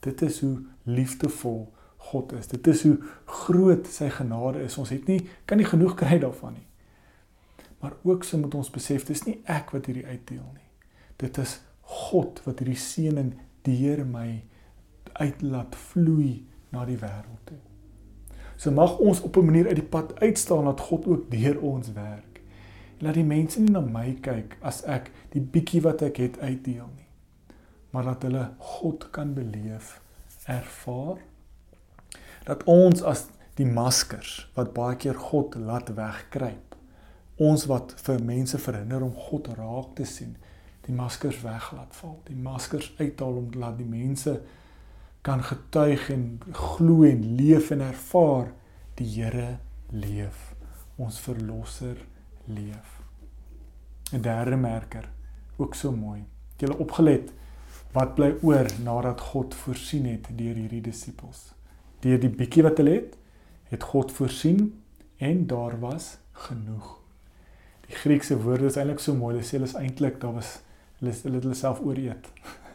Dit 0.00 0.22
is 0.22 0.40
hoe 0.40 0.62
liefdevol 0.84 1.72
God 1.96 2.32
is. 2.32 2.46
Dit 2.46 2.66
is 2.66 2.82
hoe 2.82 2.98
groot 3.24 3.86
sy 3.86 4.08
genade 4.08 4.62
is. 4.62 4.78
Ons 4.78 4.92
het 4.94 5.06
nie 5.06 5.28
kan 5.44 5.58
nie 5.58 5.66
genoeg 5.66 5.96
kry 5.98 6.18
daarvan 6.22 6.52
nie. 6.52 6.66
Maar 7.80 7.96
ook 8.02 8.24
so 8.24 8.38
moet 8.38 8.54
ons 8.54 8.70
besef 8.70 9.04
dis 9.04 9.24
nie 9.26 9.40
ek 9.44 9.72
wat 9.74 9.86
hierdie 9.86 10.06
uitdeel 10.06 10.46
nie. 10.54 10.70
Dit 11.16 11.38
is 11.38 11.60
God 11.80 12.42
wat 12.46 12.62
hierdie 12.62 12.80
seëning 12.80 13.34
deur 13.66 14.04
my 14.06 14.42
uitlaat 15.16 15.76
vloei 15.90 16.44
na 16.70 16.84
die 16.84 16.98
wêreld 17.00 17.42
toe. 17.48 17.60
So 18.56 18.70
mag 18.72 18.98
ons 18.98 19.20
op 19.20 19.36
'n 19.36 19.44
manier 19.44 19.66
uit 19.66 19.76
die 19.76 19.84
pad 19.84 20.20
uitstaan 20.20 20.64
dat 20.64 20.80
God 20.80 21.06
ook 21.06 21.30
deur 21.30 21.60
ons 21.60 21.92
werk. 21.92 22.40
En 22.98 23.04
laat 23.04 23.14
die 23.14 23.24
mense 23.24 23.60
nie 23.60 23.70
na 23.70 23.80
my 23.80 24.16
kyk 24.20 24.56
as 24.60 24.82
ek 24.84 25.10
die 25.30 25.40
bietjie 25.40 25.82
wat 25.82 26.02
ek 26.02 26.16
het 26.16 26.38
uitdeel 26.38 26.88
nie. 26.96 27.08
Maar 27.90 28.04
dat 28.04 28.22
hulle 28.22 28.50
God 28.58 29.10
kan 29.10 29.34
beleef, 29.34 30.00
ervaar. 30.44 31.18
Dat 32.44 32.64
ons 32.64 33.02
as 33.02 33.26
die 33.54 33.66
maskers 33.66 34.50
wat 34.54 34.72
baie 34.72 34.96
keer 34.96 35.14
God 35.14 35.54
laat 35.54 35.94
wegkruip. 35.94 36.76
Ons 37.36 37.66
wat 37.66 37.94
vir 38.00 38.22
mense 38.24 38.58
verhinder 38.58 39.02
om 39.02 39.14
God 39.14 39.48
raak 39.56 39.94
te 39.94 40.04
sien, 40.04 40.36
die 40.86 40.94
maskers 40.94 41.42
weg 41.42 41.72
laat 41.72 41.96
val, 41.98 42.20
die 42.24 42.36
maskers 42.36 42.92
uithaal 42.98 43.36
om 43.36 43.50
laat 43.58 43.76
die 43.78 43.88
mense 43.88 44.40
kan 45.26 45.42
getuig 45.42 46.10
en 46.14 46.26
glo 46.52 47.02
en 47.02 47.22
leef 47.34 47.70
en 47.74 47.80
ervaar 47.80 48.52
die 48.94 49.08
Here 49.16 49.58
leef. 49.90 50.54
Ons 50.96 51.18
verlosser 51.20 51.98
leef. 52.44 53.00
'n 54.12 54.22
Derde 54.22 54.56
merker, 54.56 55.08
ook 55.56 55.74
so 55.74 55.92
mooi. 55.92 56.20
Het 56.52 56.60
julle 56.60 56.78
opgelet 56.78 57.32
wat 57.92 58.14
bly 58.14 58.36
oor 58.42 58.66
nadat 58.82 59.20
God 59.20 59.54
voorsien 59.54 60.06
het 60.06 60.28
deur 60.30 60.54
hierdie 60.54 60.80
disippels? 60.80 61.54
Deur 62.00 62.20
die 62.20 62.30
bietjie 62.30 62.62
wat 62.62 62.78
hulle 62.78 62.94
het, 62.94 63.16
het 63.72 63.82
God 63.82 64.12
voorsien 64.12 64.82
en 65.16 65.46
daar 65.46 65.80
was 65.80 66.18
genoeg. 66.32 67.00
Die 67.88 67.96
Griekse 67.96 68.38
woord 68.42 68.62
is 68.62 68.76
eintlik 68.76 69.02
so 69.02 69.14
mooi. 69.14 69.34
Hulle 69.34 69.46
sê 69.46 69.58
hulle 69.58 69.70
is 69.70 69.74
eintlik 69.74 70.20
daar 70.20 70.38
was 70.38 70.60
hulle 71.00 71.12
het 71.12 71.42
hulle 71.42 71.54
self 71.54 71.80
ooreet. 71.80 72.30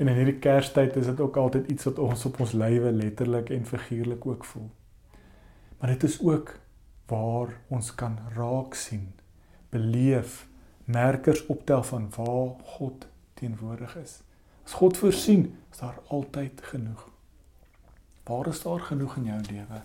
En 0.00 0.08
in 0.08 0.16
hierdie 0.16 0.38
Kerstyd 0.40 0.94
is 0.96 1.10
dit 1.10 1.18
ook 1.20 1.36
altyd 1.36 1.66
iets 1.68 1.84
wat 1.84 1.98
ons 2.00 2.24
op 2.24 2.38
ons 2.40 2.52
lywe 2.56 2.92
letterlik 2.96 3.50
en 3.52 3.66
figuurlik 3.68 4.26
ook 4.26 4.44
voel. 4.48 4.70
Maar 5.78 5.92
dit 5.92 6.02
is 6.08 6.20
ook 6.24 6.54
waar 7.10 7.52
ons 7.68 7.90
kan 7.94 8.16
raak 8.32 8.74
sien, 8.74 9.10
beleef, 9.68 10.46
merkers 10.84 11.42
optel 11.46 11.82
van 11.84 12.06
waar 12.16 12.54
God 12.76 13.04
teenwoordig 13.34 13.96
is. 14.00 14.22
As 14.64 14.72
God 14.72 14.96
voorsien, 14.96 15.50
is 15.72 15.82
daar 15.82 15.98
altyd 16.08 16.62
genoeg. 16.62 17.02
Waar 18.24 18.48
is 18.48 18.62
daar 18.62 18.80
genoeg 18.80 19.16
in 19.16 19.24
jou 19.24 19.40
lewe? 19.50 19.82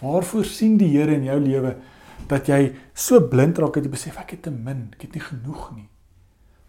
Waar 0.00 0.24
voorsien 0.24 0.76
die 0.80 0.90
Here 0.96 1.14
in 1.14 1.24
jou 1.24 1.38
lewe 1.40 1.76
dat 2.26 2.50
jy 2.50 2.74
so 2.92 3.20
blind 3.28 3.58
raak 3.58 3.78
dat 3.78 3.86
jy 3.86 3.92
besef 3.92 4.18
ek 4.18 4.34
het 4.34 4.42
te 4.48 4.50
min, 4.50 4.88
ek 4.96 5.06
het 5.06 5.14
nie 5.14 5.22
genoeg 5.22 5.70
nie. 5.76 5.88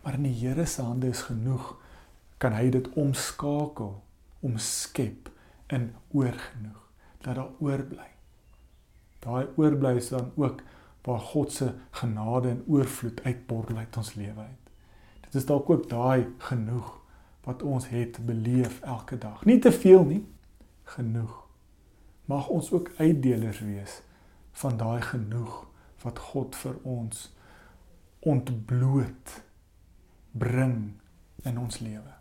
Maar 0.04 0.19
in 0.19 0.30
die 0.30 0.36
Here 0.43 0.65
se 0.69 0.86
hande 0.86 1.10
is 1.10 1.26
genoeg 1.26 1.74
kan 2.45 2.53
hy 2.53 2.67
dit 2.69 2.88
omskakel, 2.93 3.95
omskep 4.45 5.31
in 5.73 5.88
oorgenoeg 6.13 6.81
dat 7.25 7.39
daar 7.39 7.53
oorbly. 7.60 8.10
Daai 9.25 9.47
oorbly 9.58 9.95
is 9.97 10.12
dan 10.13 10.29
ook 10.38 10.60
waar 11.08 11.19
God 11.19 11.51
se 11.51 11.71
genade 11.89 12.49
en 12.49 12.63
oorvloed 12.67 13.23
uitborrel 13.23 13.77
uit 13.77 13.97
ons 13.97 14.13
lewe 14.13 14.39
uit. 14.39 14.69
Dit 15.25 15.36
is 15.41 15.45
dalk 15.49 15.69
ook 15.69 15.89
daai 15.89 16.27
genoeg 16.38 16.91
wat 17.47 17.63
ons 17.65 17.88
het 17.89 18.19
beleef 18.25 18.77
elke 18.81 19.17
dag. 19.17 19.45
Nie 19.45 19.60
te 19.60 19.71
veel 19.71 20.05
nie, 20.05 20.21
genoeg. 20.84 21.39
Mag 22.25 22.47
ons 22.47 22.69
ook 22.71 22.91
uitdelers 22.97 23.60
wees 23.65 24.01
van 24.51 24.77
daai 24.77 25.01
genoeg 25.01 25.63
wat 26.05 26.19
God 26.19 26.58
vir 26.62 26.77
ons 26.84 27.31
ontbloot 28.19 29.41
bring 30.31 30.93
in 31.41 31.58
ons 31.58 31.81
lewe 31.81 32.14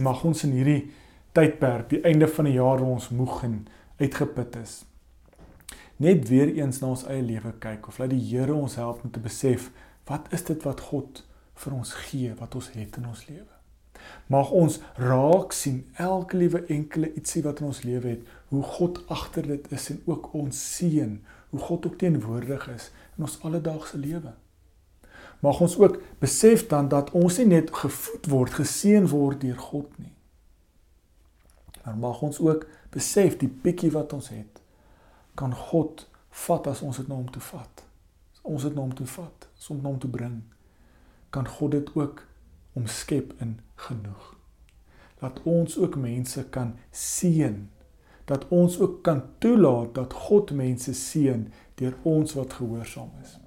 mag 0.00 0.24
ons 0.24 0.44
in 0.46 0.54
hierdie 0.56 0.90
tydperk, 1.36 1.90
die 1.90 2.00
einde 2.08 2.28
van 2.28 2.48
die 2.48 2.56
jaar 2.56 2.80
waar 2.80 2.94
ons 2.94 3.10
moeg 3.12 3.42
en 3.44 3.58
uitgeput 4.00 4.56
is, 4.62 4.82
net 6.02 6.28
weer 6.28 6.48
eens 6.56 6.80
na 6.80 6.92
ons 6.94 7.04
eie 7.10 7.22
lewe 7.22 7.52
kyk 7.60 7.88
of 7.88 7.98
laat 8.00 8.10
die 8.14 8.22
Here 8.24 8.54
ons 8.54 8.78
help 8.80 9.04
om 9.04 9.12
te 9.12 9.20
besef 9.22 9.68
wat 10.08 10.32
is 10.32 10.44
dit 10.48 10.64
wat 10.66 10.80
God 10.88 11.22
vir 11.62 11.74
ons 11.76 11.92
gee, 12.08 12.32
wat 12.40 12.56
ons 12.58 12.70
het 12.74 12.96
in 12.98 13.06
ons 13.06 13.26
lewe. 13.28 13.50
Mag 14.32 14.50
ons 14.50 14.80
raak 14.98 15.52
sien 15.54 15.84
elke 16.00 16.40
liewe 16.40 16.64
enkele 16.72 17.12
ietsie 17.12 17.44
wat 17.44 17.60
in 17.60 17.68
ons 17.68 17.84
lewe 17.86 18.16
het, 18.16 18.24
hoe 18.50 18.62
God 18.64 19.02
agter 19.12 19.46
dit 19.46 19.68
is 19.72 19.90
en 19.92 20.00
ook 20.08 20.32
ons 20.34 20.62
seën, 20.76 21.18
hoe 21.52 21.60
God 21.68 21.86
ook 21.86 22.00
teenwoordig 22.00 22.66
is 22.72 22.90
in 23.16 23.28
ons 23.28 23.38
alledaagse 23.46 24.00
lewe 24.00 24.32
mag 25.42 25.60
ons 25.60 25.78
ook 25.78 25.98
besef 26.18 26.66
dan 26.66 26.88
dat 26.88 27.10
ons 27.10 27.36
nie 27.38 27.48
net 27.50 27.72
gevoed 27.74 28.26
word, 28.30 28.52
geseën 28.60 29.08
word 29.10 29.40
deur 29.42 29.58
God 29.58 29.98
nie. 29.98 30.12
Maar 31.82 31.96
mag 31.98 32.20
ons 32.22 32.38
ook 32.38 32.68
besef 32.94 33.34
die 33.40 33.50
bietjie 33.50 33.90
wat 33.90 34.14
ons 34.14 34.30
het, 34.30 34.60
kan 35.34 35.54
God 35.54 36.06
vat 36.44 36.70
as 36.70 36.84
ons 36.86 37.00
dit 37.00 37.10
na 37.10 37.16
nou 37.16 37.24
hom 37.24 37.34
toe 37.34 37.42
vat. 37.42 37.82
As 38.36 38.44
ons 38.44 38.68
dit 38.68 38.70
na 38.70 38.78
nou 38.78 38.86
hom 38.86 38.94
toe 39.00 39.08
vat, 39.16 39.48
as 39.58 39.66
ons 39.66 39.80
na 39.80 39.88
nou 39.88 39.96
hom 39.96 40.00
toe 40.04 40.12
bring, 40.14 40.38
kan 41.34 41.50
God 41.58 41.74
dit 41.74 41.90
ook 41.98 42.22
omskep 42.78 43.34
in 43.42 43.58
genoeg. 43.88 44.32
Dat 45.18 45.42
ons 45.42 45.74
ook 45.78 45.98
mense 45.98 46.46
kan 46.54 46.76
seën, 46.94 47.64
dat 48.30 48.46
ons 48.54 48.78
ook 48.78 49.00
kan 49.02 49.26
toelaat 49.42 49.94
dat 49.98 50.14
God 50.28 50.54
mense 50.54 50.94
seën 50.94 51.48
deur 51.82 51.98
ons 52.06 52.38
wat 52.38 52.60
gehoorsaam 52.62 53.10
is 53.26 53.41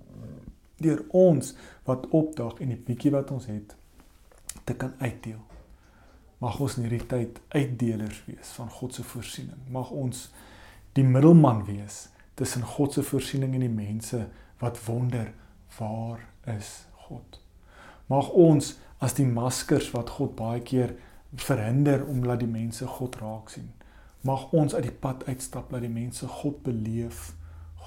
deur 0.81 1.03
ons 1.15 1.53
wat 1.87 2.07
opdag 2.09 2.59
en 2.63 2.73
die 2.73 2.79
bietjie 2.87 3.13
wat 3.15 3.31
ons 3.31 3.47
het 3.49 3.75
te 4.65 4.75
kan 4.75 4.93
uitdeel. 4.99 5.41
Mag 6.43 6.59
ons 6.59 6.75
in 6.77 6.87
hierdie 6.87 7.07
tyd 7.09 7.39
uitdelers 7.55 8.23
wees 8.27 8.51
van 8.57 8.69
God 8.69 8.93
se 8.93 9.05
voorsiening. 9.07 9.61
Mag 9.71 9.91
ons 9.95 10.27
die 10.97 11.05
middelman 11.07 11.63
wees 11.67 12.07
tussen 12.35 12.65
God 12.75 12.93
se 12.93 13.03
voorsiening 13.03 13.55
en 13.55 13.63
die 13.63 13.71
mense 13.71 14.25
wat 14.59 14.79
wonder 14.85 15.31
waar 15.77 16.25
is 16.57 16.85
God. 17.07 17.39
Mag 18.11 18.29
ons 18.29 18.75
as 19.03 19.15
die 19.17 19.27
maskers 19.27 19.91
wat 19.95 20.11
God 20.17 20.35
baie 20.37 20.61
keer 20.63 20.95
verhinder 21.35 22.05
om 22.07 22.23
laat 22.25 22.43
die 22.43 22.51
mense 22.51 22.87
God 22.87 23.17
raak 23.21 23.51
sien. 23.51 23.71
Mag 24.25 24.49
ons 24.55 24.73
uit 24.75 24.87
die 24.87 24.99
pad 25.05 25.25
uitstap 25.27 25.71
dat 25.73 25.83
die 25.85 25.91
mense 25.91 26.27
God 26.41 26.61
beleef, 26.65 27.33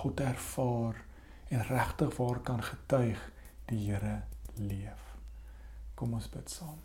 God 0.01 0.21
ervaar 0.23 1.01
en 1.49 1.63
regtig 1.69 2.17
waar 2.17 2.41
kan 2.41 2.63
getuig 2.63 3.21
die 3.69 3.79
Here 3.91 4.23
leef. 4.57 5.15
Kom 5.95 6.15
ons 6.15 6.29
bid 6.29 6.51
saam. 6.51 6.79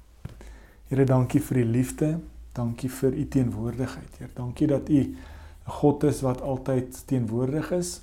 Here, 0.90 1.06
dankie 1.06 1.42
vir 1.42 1.62
die 1.64 1.70
liefde 1.70 2.20
Dankie 2.54 2.90
vir 2.90 3.16
u 3.18 3.28
teenwoordigheid, 3.28 4.18
Heer. 4.18 4.30
Dankie 4.34 4.68
dat 4.68 4.90
u 4.90 5.00
'n 5.02 5.18
God 5.66 6.04
is 6.04 6.22
wat 6.22 6.42
altyd 6.42 7.08
teenwoordig 7.08 7.72
is. 7.72 8.02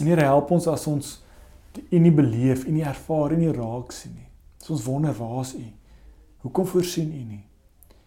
En 0.00 0.06
Here, 0.06 0.22
help 0.22 0.50
ons 0.50 0.66
as 0.66 0.86
ons 0.86 1.22
u 1.90 1.98
nie 1.98 2.12
beleef, 2.12 2.64
u 2.64 2.70
nie 2.70 2.84
ervaar 2.84 3.32
en 3.32 3.38
nie 3.38 3.52
raak 3.52 3.92
sien 3.92 4.14
nie. 4.14 4.28
As 4.60 4.70
ons 4.70 4.84
wonder 4.84 5.14
waar 5.14 5.40
is 5.40 5.54
u? 5.54 5.72
Hoekom 6.38 6.66
voorsien 6.66 7.12
u 7.12 7.24
nie? 7.24 7.44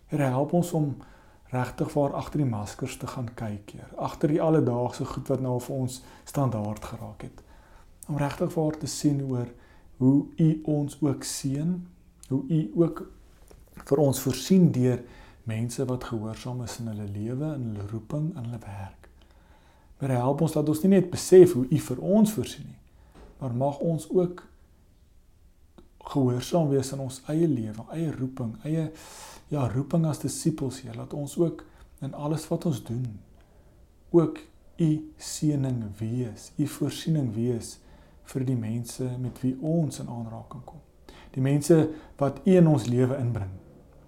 Here, 0.06 0.24
help 0.24 0.54
ons 0.54 0.72
om 0.72 0.98
regtig 1.44 1.94
waar 1.94 2.14
agter 2.14 2.38
die 2.38 2.50
maskers 2.50 2.98
te 2.98 3.08
gaan 3.08 3.34
kyk, 3.34 3.70
Heer. 3.70 3.90
Agter 3.98 4.28
die 4.28 4.42
alledaagse 4.42 5.06
goed 5.06 5.28
wat 5.28 5.40
nou 5.40 5.60
vir 5.60 5.76
ons 5.76 6.04
standaard 6.24 6.86
geraak 6.86 7.22
het. 7.22 7.44
Om 8.08 8.18
regtig 8.18 8.54
waar 8.54 8.78
te 8.78 8.88
sien 8.88 9.22
oor 9.28 9.48
hoe 9.98 10.26
u 10.36 10.50
ons 10.64 10.98
ook 11.02 11.24
seën, 11.24 11.88
hoe 12.28 12.44
u 12.48 12.72
ook 12.76 13.04
vir 13.88 14.02
ons 14.02 14.20
voorsien 14.20 14.72
deur 14.72 15.02
mense 15.48 15.86
wat 15.86 16.04
gehoorsaam 16.04 16.64
is 16.64 16.80
in 16.80 16.92
hulle 16.92 17.08
lewe, 17.12 17.54
in 17.56 17.70
hulle 17.72 17.88
roeping, 17.92 18.30
in 18.36 18.44
hulle 18.44 18.60
werk. 18.64 19.08
Maar 20.00 20.18
help 20.20 20.44
ons 20.46 20.54
dat 20.54 20.70
ons 20.70 20.84
nie 20.84 20.94
net 20.98 21.10
besef 21.10 21.56
hoe 21.58 21.66
u 21.70 21.80
vir 21.88 22.04
ons 22.04 22.34
voorsien 22.36 22.68
nie, 22.68 22.82
maar 23.40 23.56
mag 23.56 23.80
ons 23.80 24.10
ook 24.14 24.44
gehoorsaam 26.12 26.70
wees 26.72 26.92
in 26.96 27.02
ons 27.04 27.22
eie 27.32 27.48
lewe, 27.48 27.86
eie 27.96 28.12
roeping, 28.16 28.54
eie 28.68 28.90
ja, 29.52 29.66
roeping 29.72 30.06
as 30.08 30.22
disippels, 30.22 30.82
Heer, 30.84 30.96
laat 31.00 31.16
ons 31.16 31.38
ook 31.40 31.64
in 32.04 32.14
alles 32.14 32.46
wat 32.52 32.68
ons 32.70 32.84
doen 32.86 33.08
ook 34.16 34.40
u 34.78 34.90
seëning 35.18 35.82
wees, 36.00 36.52
u 36.56 36.68
voorsiening 36.68 37.34
wees 37.36 37.78
vir 38.28 38.46
die 38.48 38.58
mense 38.60 39.08
met 39.22 39.40
wie 39.44 39.56
ons 39.62 40.02
in 40.04 40.10
aanraking 40.12 40.66
kom. 40.68 40.82
Die 41.36 41.44
mense 41.44 41.78
wat 42.20 42.42
u 42.46 42.58
in 42.58 42.68
ons 42.68 42.88
lewe 42.90 43.18
inbring. 43.22 43.54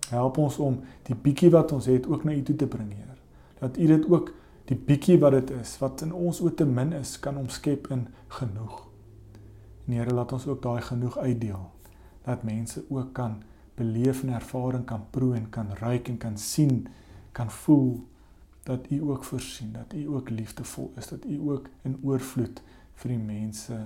Help 0.09 0.37
ons 0.41 0.57
om 0.57 0.79
die 1.07 1.15
bietjie 1.15 1.51
wat 1.53 1.71
ons 1.75 1.87
het 1.89 2.07
ook 2.09 2.25
na 2.25 2.33
u 2.33 2.43
toe 2.43 2.55
te 2.55 2.67
bring, 2.67 2.91
Heer. 2.93 3.17
Dat 3.59 3.77
u 3.77 3.87
dit 3.87 4.07
ook 4.09 4.31
die 4.69 4.77
bietjie 4.77 5.19
wat 5.21 5.35
dit 5.37 5.51
is, 5.59 5.75
wat 5.81 6.01
in 6.05 6.13
ons 6.13 6.41
oë 6.41 6.55
te 6.57 6.65
min 6.65 6.93
is, 6.97 7.17
kan 7.21 7.37
omskep 7.37 7.89
in 7.93 8.07
genoeg. 8.39 8.85
En 9.87 9.95
Here, 9.97 10.13
laat 10.13 10.33
ons 10.33 10.47
ook 10.47 10.61
daai 10.61 10.81
genoeg 10.85 11.17
uitdeel. 11.17 11.63
Dat 12.25 12.43
mense 12.43 12.83
ook 12.89 13.13
kan 13.13 13.39
beleef 13.79 14.23
en 14.23 14.33
ervaring 14.35 14.85
kan 14.85 15.05
proe 15.09 15.35
en 15.35 15.49
kan 15.49 15.71
ruik 15.79 16.07
en 16.07 16.17
kan 16.17 16.37
sien, 16.37 16.87
kan 17.31 17.51
voel 17.51 18.03
dat 18.63 18.89
u 18.91 19.01
ook 19.01 19.23
voorsien, 19.23 19.71
dat 19.73 19.93
u 19.93 20.07
ook 20.07 20.29
liefdevol 20.29 20.91
is, 20.95 21.07
dat 21.07 21.25
u 21.25 21.39
ook 21.39 21.69
in 21.81 21.97
oorvloed 22.03 22.61
vir 22.99 23.13
die 23.15 23.21
mense 23.21 23.77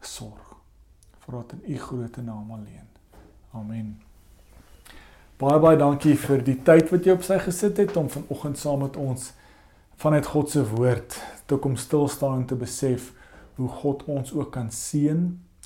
sorg. 0.00 0.56
Vra 1.18 1.44
dit 1.48 1.58
in 1.62 1.74
u 1.74 1.78
groot 1.78 2.16
naam 2.16 2.50
alleen. 2.50 2.88
Amen. 3.52 3.96
Baie 5.38 5.58
baie 5.62 5.76
dankie 5.78 6.16
vir 6.18 6.40
die 6.42 6.56
tyd 6.66 6.90
wat 6.90 7.04
jy 7.06 7.14
op 7.14 7.22
sy 7.22 7.38
gesit 7.38 7.76
het 7.78 7.96
om 7.96 8.08
vanoggend 8.10 8.58
saam 8.58 8.80
met 8.82 8.96
ons 8.96 9.32
vanuit 10.02 10.26
God 10.26 10.50
se 10.50 10.64
woord 10.66 11.18
te 11.46 11.56
kom 11.56 11.76
stil 11.76 12.08
staan 12.08 12.40
en 12.40 12.46
te 12.46 12.58
besef 12.58 13.12
hoe 13.58 13.68
God 13.68 14.02
ons 14.10 14.32
ook 14.34 14.50
kan 14.54 14.70
seën 14.70 15.20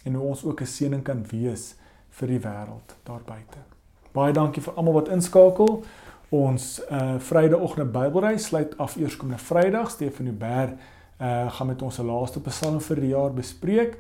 en 0.05 0.15
hoe 0.15 0.29
ons 0.29 0.45
ook 0.45 0.61
'n 0.61 0.67
seëning 0.67 1.03
kan 1.03 1.25
wees 1.31 1.75
vir 2.11 2.29
die 2.29 2.41
wêreld 2.41 2.97
daar 3.05 3.25
buite. 3.25 3.59
Baie 4.13 4.33
dankie 4.33 4.63
vir 4.63 4.75
almal 4.75 4.93
wat 4.93 5.09
inskakel. 5.09 5.85
Ons 6.31 6.81
uh 6.91 7.19
Vrydagoggend 7.19 7.93
Bybelreis 7.93 8.45
sluit 8.45 8.79
af 8.79 8.97
eerskomende 8.97 9.43
Vrydag. 9.43 9.91
Stefan 9.91 10.27
Huber 10.27 10.77
uh 11.21 11.53
gaan 11.53 11.67
met 11.67 11.83
ons 11.83 11.95
se 11.95 12.03
laaste 12.03 12.41
Psalm 12.41 12.81
vir 12.81 13.01
die 13.01 13.09
jaar 13.09 13.33
bespreek. 13.33 13.99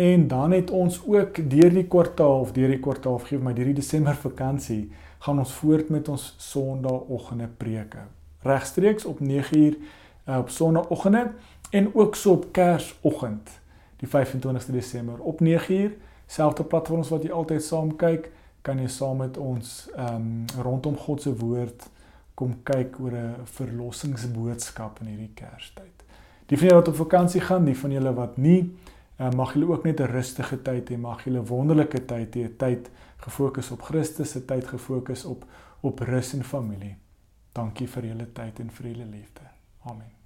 En 0.00 0.28
dan 0.28 0.50
het 0.50 0.70
ons 0.70 1.02
ook 1.06 1.50
deur 1.50 1.72
die 1.74 1.84
kwartaal 1.84 2.40
of 2.40 2.52
deur 2.56 2.70
die 2.72 2.80
kwartaal 2.80 3.18
of 3.18 3.26
gee 3.28 3.38
my 3.38 3.52
deur 3.52 3.68
die 3.68 3.80
Desember 3.82 4.16
vakansie 4.16 4.86
gaan 5.20 5.38
ons 5.42 5.52
voort 5.60 5.90
met 5.92 6.08
ons 6.08 6.22
Sondagoggende 6.40 7.48
preke. 7.56 8.06
Regstreeks 8.40 9.04
op 9.04 9.20
9uur 9.20 9.76
uh, 9.76 10.38
op 10.38 10.48
Sondagoggende 10.48 11.26
en 11.70 11.90
ook 11.94 12.16
so 12.16 12.32
op 12.32 12.46
Kersoggend 12.56 13.50
die 14.00 14.08
25ste 14.08 14.72
Desember 14.72 15.18
op 15.18 15.42
9uur 15.44 15.92
selfde 16.26 16.64
platforms 16.64 17.12
wat 17.12 17.26
jy 17.26 17.32
altyd 17.36 17.64
saam 17.64 17.92
kyk 18.00 18.30
kan 18.64 18.80
jy 18.80 18.88
saam 18.88 19.20
met 19.20 19.36
ons 19.36 19.90
um, 19.98 20.46
rondom 20.64 20.96
God 20.96 21.22
se 21.22 21.34
woord 21.36 21.84
kom 22.40 22.54
kyk 22.64 22.96
oor 23.04 23.12
'n 23.12 23.44
verlossingsboodskap 23.44 25.00
in 25.04 25.12
hierdie 25.12 25.34
Kerstyd. 25.34 26.04
Die 26.46 26.56
van 26.58 26.68
julle 26.68 26.80
wat 26.80 26.88
op 26.88 26.96
vakansie 26.96 27.40
gaan, 27.40 27.64
die 27.64 27.76
van 27.76 27.92
julle 27.92 28.14
wat 28.14 28.36
nie, 28.36 28.72
uh, 29.20 29.30
mag 29.36 29.52
julle 29.54 29.72
ook 29.72 29.84
net 29.84 30.00
'n 30.00 30.12
rustige 30.12 30.62
tyd 30.62 30.90
hê, 30.90 30.96
mag 30.96 31.24
julle 31.24 31.42
wonderlike 31.44 32.04
tyd 32.06 32.36
hê, 32.36 32.44
'n 32.44 32.56
tyd 32.56 32.90
gefokus 33.16 33.70
op 33.70 33.82
Christus, 33.82 34.36
'n 34.36 34.46
tyd 34.46 34.66
gefokus 34.66 35.24
op 35.24 35.44
op 35.82 35.98
rus 36.00 36.34
en 36.34 36.44
familie. 36.44 36.96
Dankie 37.52 37.88
vir 37.88 38.04
julle 38.04 38.32
tyd 38.32 38.60
en 38.60 38.70
vir 38.70 38.86
julle 38.86 39.04
liefde. 39.04 39.42
Amen. 39.84 40.19